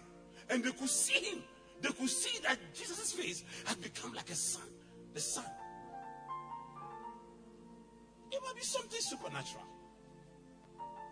And 0.51 0.62
they 0.62 0.70
could 0.70 0.89
see 0.89 1.18
him. 1.18 1.43
They 1.80 1.89
could 1.91 2.09
see 2.09 2.41
that 2.43 2.59
Jesus' 2.74 3.12
face 3.12 3.45
had 3.64 3.80
become 3.80 4.14
like 4.14 4.30
a 4.30 4.35
sun. 4.35 4.68
The 5.12 5.20
sun. 5.20 5.45
It 8.35 8.43
might 8.43 8.57
be 8.57 8.62
something 8.62 9.01
supernatural. 9.01 9.62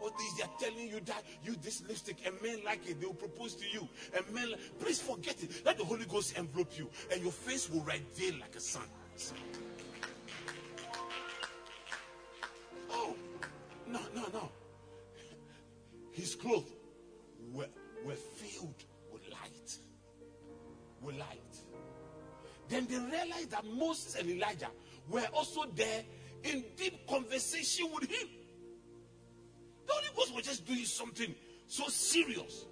All 0.02 0.10
these 0.18 0.34
they 0.36 0.42
are 0.42 0.50
telling 0.58 0.88
you 0.88 1.00
that 1.06 1.22
you 1.44 1.54
this 1.62 1.82
lipstick 1.86 2.16
and 2.26 2.34
men 2.42 2.58
like 2.64 2.80
it, 2.88 3.00
they 3.00 3.06
will 3.06 3.14
propose 3.14 3.54
to 3.54 3.64
you. 3.72 3.88
And 4.16 4.28
men, 4.34 4.50
like, 4.50 4.60
please 4.80 5.00
forget 5.00 5.40
it. 5.40 5.64
Let 5.64 5.78
the 5.78 5.84
Holy 5.84 6.04
Ghost 6.06 6.36
envelop 6.36 6.76
you, 6.76 6.90
and 7.12 7.22
your 7.22 7.30
face 7.30 7.70
will 7.70 7.82
radiate 7.82 8.40
like 8.40 8.56
a 8.56 8.60
sun. 8.60 8.82
Oh, 12.90 13.14
no, 13.86 14.00
no, 14.12 14.22
no. 14.32 14.50
His 16.10 16.34
clothes 16.34 16.64
were, 17.52 17.68
were 18.04 18.14
filled 18.14 18.84
with 19.12 19.22
light. 19.30 19.76
With 21.00 21.16
light. 21.16 21.38
Then 22.68 22.86
they 22.86 22.98
realized 22.98 23.52
that 23.52 23.64
Moses 23.64 24.16
and 24.16 24.28
Elijah 24.28 24.70
were 25.08 25.26
also 25.32 25.64
there 25.76 26.02
in 26.44 26.64
deep 26.76 27.06
conversation 27.08 27.86
with 27.92 28.10
him. 28.10 28.28
The 29.86 29.92
Holy 29.92 30.08
Ghost 30.16 30.34
was 30.34 30.44
just 30.44 30.66
doing 30.66 30.84
something 30.84 31.34
so 31.66 31.84
serious. 31.88 32.66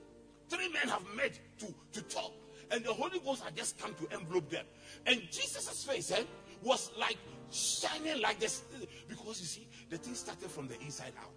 Three 0.49 0.69
men 0.69 0.89
have 0.89 1.05
met 1.15 1.39
to, 1.59 1.67
to 1.93 2.03
talk, 2.09 2.33
and 2.71 2.85
the 2.85 2.93
Holy 2.93 3.19
Ghost 3.21 3.43
had 3.43 3.57
just 3.57 3.79
come 3.79 3.95
to 3.95 4.15
envelope 4.15 4.51
them. 4.51 4.65
And 5.07 5.21
Jesus' 5.31 5.85
face 5.85 6.11
eh, 6.11 6.23
was 6.63 6.91
like 6.99 7.17
shining 7.51 8.21
like 8.21 8.39
this 8.39 8.63
because 9.09 9.41
you 9.41 9.47
see, 9.47 9.69
the 9.89 9.99
thing 9.99 10.15
started 10.15 10.51
from 10.51 10.69
the 10.69 10.81
inside 10.81 11.13
out. 11.21 11.33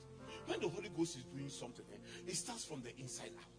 When 0.45 0.59
the 0.59 0.67
Holy 0.67 0.89
Ghost 0.89 1.17
is 1.17 1.23
doing 1.23 1.49
something, 1.49 1.85
eh, 1.93 1.97
it 2.27 2.35
starts 2.35 2.65
from 2.65 2.81
the 2.81 2.95
inside 2.99 3.31
out. 3.39 3.52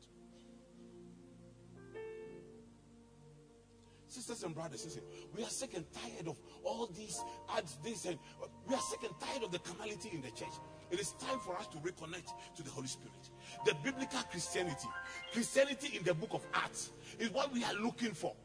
Sisters 4.14 4.44
and 4.44 4.54
brothers, 4.54 4.84
listen, 4.84 5.02
we 5.36 5.42
are 5.42 5.48
sick 5.48 5.74
and 5.74 5.84
tired 5.92 6.28
of 6.28 6.36
all 6.62 6.86
these 6.86 7.20
ads, 7.56 7.78
this, 7.82 8.04
and 8.04 8.16
uh, 8.40 8.46
we 8.64 8.72
are 8.72 8.80
sick 8.80 9.00
and 9.02 9.12
tired 9.18 9.42
of 9.42 9.50
the 9.50 9.58
carnality 9.58 10.10
in 10.12 10.20
the 10.22 10.30
church. 10.30 10.52
It 10.92 11.00
is 11.00 11.14
time 11.14 11.40
for 11.40 11.56
us 11.56 11.66
to 11.66 11.78
reconnect 11.78 12.30
to 12.54 12.62
the 12.62 12.70
Holy 12.70 12.86
Spirit. 12.86 13.30
The 13.66 13.74
biblical 13.82 14.20
Christianity, 14.30 14.86
Christianity 15.32 15.96
in 15.96 16.04
the 16.04 16.14
book 16.14 16.28
of 16.32 16.46
Acts, 16.54 16.92
is 17.18 17.30
what 17.30 17.52
we 17.52 17.64
are 17.64 17.74
looking 17.74 18.12
for. 18.12 18.36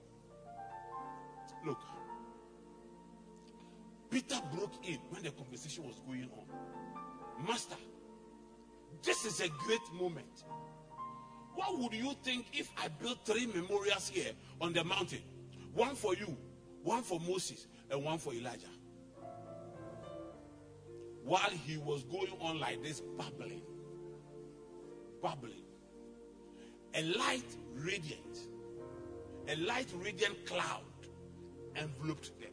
Look, 1.64 1.78
Peter 4.10 4.42
broke 4.56 4.84
in 4.88 4.98
when 5.12 5.22
the 5.22 5.30
conversation 5.30 5.84
was 5.84 6.00
going 6.00 6.32
on. 6.36 7.46
Master, 7.46 7.76
this 9.04 9.24
is 9.24 9.40
a 9.40 9.50
great 9.50 9.94
moment. 9.94 10.46
What 11.54 11.78
would 11.78 11.94
you 11.94 12.16
think 12.24 12.48
if 12.54 12.72
I 12.76 12.88
built 12.88 13.20
three 13.24 13.46
memorials 13.46 14.10
here 14.10 14.32
on 14.60 14.74
the 14.74 14.84
mountain? 14.84 15.22
One 15.80 15.96
for 15.96 16.14
you, 16.14 16.36
one 16.84 17.04
for 17.04 17.22
Moses, 17.22 17.66
and 17.90 18.04
one 18.04 18.18
for 18.18 18.34
Elijah. 18.34 18.68
While 21.24 21.52
he 21.52 21.78
was 21.78 22.04
going 22.04 22.34
on 22.42 22.60
like 22.60 22.84
this, 22.84 23.02
babbling, 23.18 23.62
babbling, 25.24 25.64
a 26.96 27.02
light 27.18 27.56
radiant, 27.76 28.40
a 29.48 29.56
light 29.56 29.88
radiant 30.04 30.46
cloud 30.46 30.82
enveloped 31.78 32.38
them. 32.42 32.52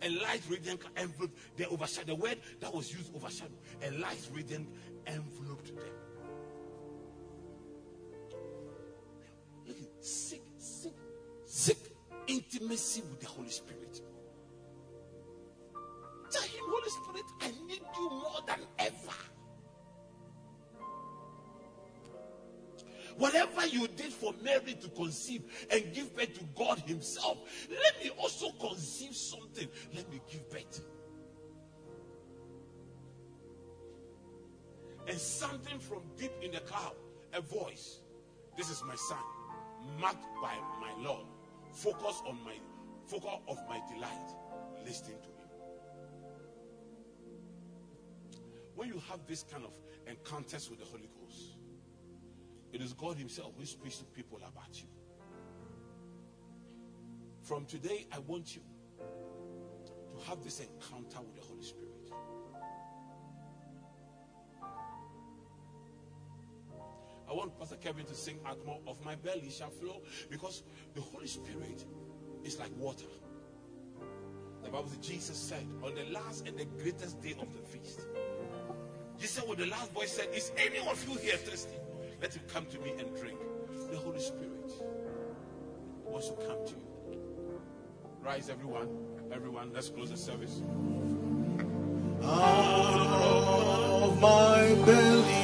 A 0.00 0.08
light 0.08 0.40
radiant 0.48 0.80
enveloped 0.96 1.36
the 1.58 1.68
overshadow. 1.68 2.06
The 2.06 2.14
word 2.14 2.38
that 2.60 2.72
was 2.72 2.90
used 2.90 3.14
overshadow. 3.14 3.52
A 3.82 3.90
light 3.98 4.30
radiant 4.32 4.70
enveloped 5.06 5.76
them. 5.76 5.92
Intimacy 12.26 13.02
with 13.02 13.20
the 13.20 13.26
Holy 13.26 13.50
Spirit. 13.50 14.00
Tell 16.30 16.42
him, 16.42 16.64
Holy 16.66 16.90
Spirit, 16.90 17.24
I 17.40 17.66
need 17.66 17.82
you 17.96 18.10
more 18.10 18.40
than 18.46 18.60
ever. 18.78 19.14
Whatever 23.16 23.66
you 23.66 23.86
did 23.88 24.12
for 24.12 24.34
Mary 24.42 24.76
to 24.80 24.88
conceive 24.88 25.42
and 25.70 25.94
give 25.94 26.14
birth 26.16 26.36
to 26.38 26.44
God 26.56 26.80
Himself, 26.80 27.38
let 27.70 28.02
me 28.02 28.10
also 28.18 28.50
conceive 28.52 29.14
something. 29.14 29.68
Let 29.94 30.10
me 30.10 30.20
give 30.30 30.50
birth. 30.50 30.80
And 35.06 35.18
something 35.18 35.78
from 35.78 36.02
deep 36.16 36.32
in 36.42 36.50
the 36.50 36.60
cloud, 36.60 36.94
a 37.34 37.40
voice. 37.40 38.00
This 38.56 38.70
is 38.70 38.82
my 38.86 38.96
son, 38.96 39.18
marked 40.00 40.24
by 40.42 40.56
my 40.80 40.90
Lord. 41.04 41.26
Focus 41.74 42.22
on 42.26 42.38
my 42.44 42.54
focus 43.06 43.40
of 43.48 43.58
my 43.68 43.80
delight. 43.92 44.30
Listening 44.84 45.18
to 45.22 45.28
him. 45.28 45.48
When 48.74 48.88
you 48.88 49.00
have 49.10 49.26
this 49.26 49.44
kind 49.44 49.64
of 49.64 49.72
encounters 50.06 50.70
with 50.70 50.78
the 50.78 50.84
Holy 50.84 51.08
Ghost, 51.20 51.56
it 52.72 52.80
is 52.80 52.92
God 52.92 53.16
Himself 53.16 53.52
who 53.58 53.64
speaks 53.64 53.98
to 53.98 54.04
people 54.04 54.38
about 54.38 54.80
you. 54.80 54.88
From 57.42 57.66
today, 57.66 58.06
I 58.12 58.18
want 58.20 58.56
you 58.56 58.62
to 58.98 60.28
have 60.28 60.42
this 60.42 60.60
encounter 60.60 61.20
with 61.20 61.36
the 61.36 61.42
Holy 61.42 61.62
Spirit. 61.62 61.93
I 67.28 67.32
want 67.32 67.58
Pastor 67.58 67.76
Kevin 67.76 68.04
to 68.06 68.14
sing 68.14 68.38
out 68.46 68.64
more 68.66 68.80
of 68.86 69.02
my 69.04 69.14
belly 69.16 69.50
shall 69.50 69.70
flow 69.70 70.02
because 70.30 70.62
the 70.94 71.00
Holy 71.00 71.26
Spirit 71.26 71.84
is 72.44 72.58
like 72.58 72.70
water. 72.78 73.06
The 74.62 74.70
Bible 74.70 74.88
says 74.88 74.98
Jesus 74.98 75.36
said 75.36 75.66
on 75.82 75.94
the 75.94 76.04
last 76.12 76.46
and 76.46 76.58
the 76.58 76.64
greatest 76.64 77.20
day 77.22 77.34
of 77.40 77.52
the 77.52 77.60
feast. 77.60 78.00
Jesus 79.18 79.44
what 79.44 79.58
the 79.58 79.66
last 79.66 79.92
voice 79.92 80.12
said, 80.12 80.28
Is 80.34 80.52
any 80.56 80.78
of 80.88 81.08
you 81.08 81.16
here 81.18 81.36
thirsty? 81.36 81.76
Let 82.20 82.34
him 82.34 82.42
come 82.52 82.66
to 82.66 82.78
me 82.80 82.92
and 82.98 83.14
drink. 83.16 83.38
The 83.90 83.96
Holy 83.96 84.20
Spirit 84.20 84.72
wants 86.04 86.28
to 86.28 86.34
come 86.36 86.64
to 86.66 86.72
you. 86.72 87.60
Rise, 88.22 88.48
everyone. 88.48 88.88
Everyone, 89.32 89.70
let's 89.74 89.90
close 89.90 90.10
the 90.10 90.16
service. 90.16 90.62
Of 92.22 94.20
my 94.20 94.74
belly 94.86 95.43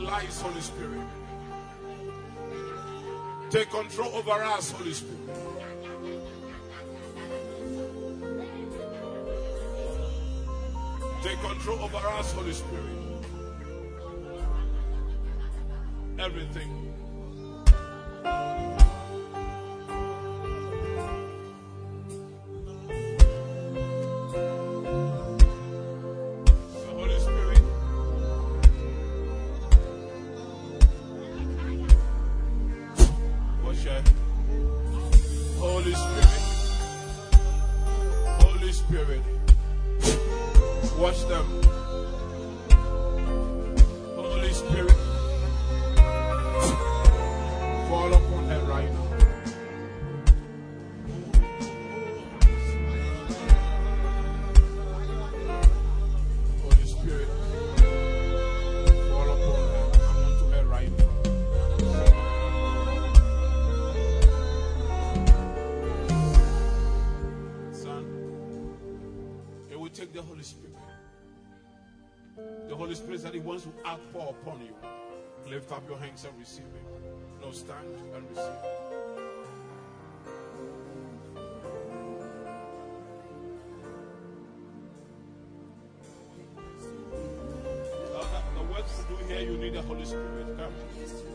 lives, 0.00 0.40
Holy 0.40 0.60
Spirit. 0.60 1.06
Take 3.50 3.70
control 3.70 4.14
over 4.14 4.30
us, 4.30 4.70
Holy 4.70 4.92
Spirit. 4.92 5.18
Take 11.22 11.40
control 11.40 11.78
over 11.80 11.96
us, 11.96 12.32
Holy 12.32 12.52
Spirit. 12.52 12.84
Everything. 16.18 16.90
the 70.20 70.26
Holy 70.26 70.42
Spirit. 70.42 70.76
The 72.68 72.76
Holy 72.76 72.94
Spirit 72.94 73.22
that 73.22 73.32
He 73.32 73.40
wants 73.40 73.64
to 73.64 73.70
outpour 73.86 74.36
upon 74.42 74.60
you. 74.60 74.74
Lift 75.48 75.72
up 75.72 75.88
your 75.88 75.98
hands 75.98 76.26
and 76.26 76.38
receive 76.38 76.64
Him. 76.64 76.84
No, 77.40 77.50
stand 77.50 77.78
and 78.14 78.28
receive. 78.28 78.44
Now, 88.12 88.20
the, 88.20 88.40
the 88.58 88.72
work 88.72 88.84
to 88.86 89.02
do 89.08 89.16
here, 89.26 89.40
you 89.40 89.56
need 89.56 89.72
the 89.72 89.82
Holy 89.82 90.04
Spirit. 90.04 90.58
Come. 90.58 91.29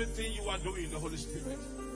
everything 0.00 0.32
you 0.32 0.48
are 0.48 0.58
doing, 0.58 0.88
the 0.90 0.98
Holy 0.98 1.16
Spirit. 1.16 1.87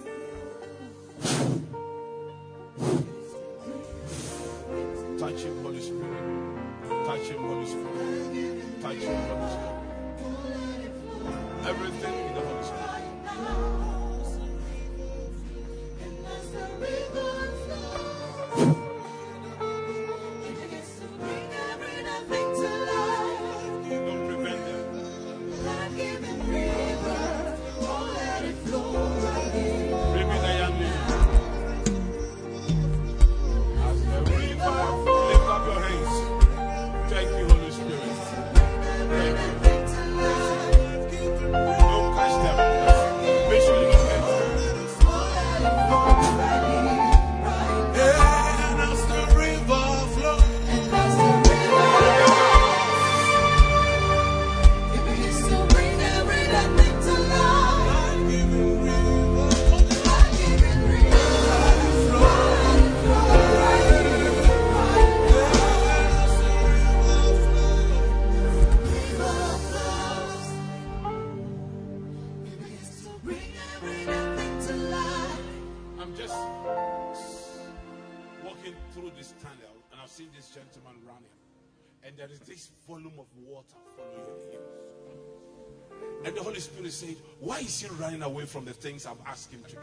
running 88.12 88.26
away 88.30 88.44
from 88.44 88.64
the 88.64 88.72
things 88.72 89.06
I've 89.06 89.20
asked 89.26 89.50
him 89.50 89.62
to 89.68 89.74
do? 89.74 89.80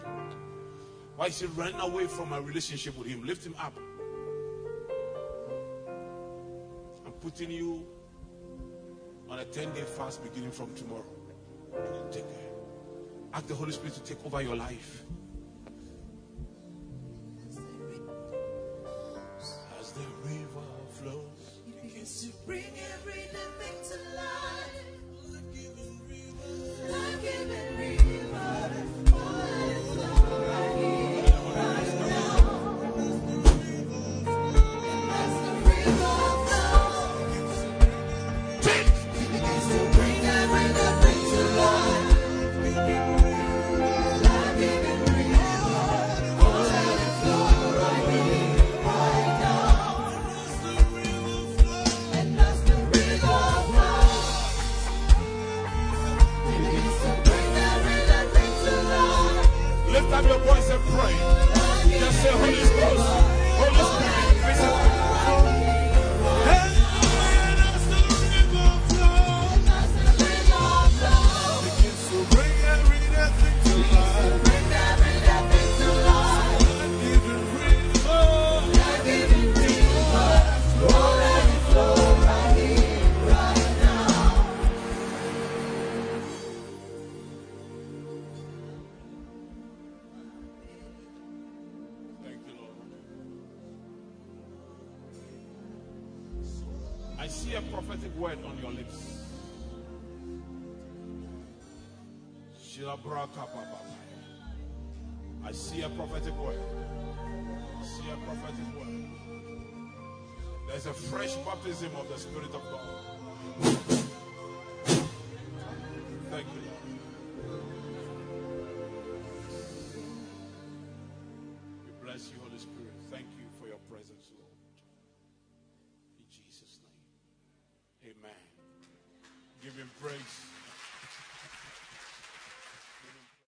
Why 1.16 1.28
is 1.28 1.40
he 1.40 1.48
running 1.48 1.80
away 1.80 2.06
from 2.06 2.30
my 2.30 2.38
relationship 2.38 2.98
with 2.98 3.08
him? 3.08 3.26
Lift 3.26 3.46
him 3.46 3.56
up. 3.60 3.74
I'm 7.06 7.12
putting 7.14 7.50
you 7.50 7.86
on 9.30 9.40
a 9.40 9.46
10 9.46 9.74
day 9.74 9.82
fast 9.82 10.24
beginning 10.24 10.52
from 10.52 10.74
tomorrow. 10.76 11.06
And 11.74 12.12
take, 12.12 12.24
ask 13.34 13.48
the 13.48 13.56
Holy 13.56 13.72
Spirit 13.72 13.96
to 13.96 14.04
take 14.04 14.24
over 14.26 14.42
your 14.42 14.56
life. 14.56 15.04
As 19.80 19.92
the 19.94 20.06
river 20.24 20.68
flows, 20.92 21.62
begins 21.82 22.22
to 22.22 22.28
bring 22.46 22.64
every 22.94 23.24
living 23.34 23.78
to 23.90 24.16
life. 24.16 24.90
Life-giving 26.90 27.79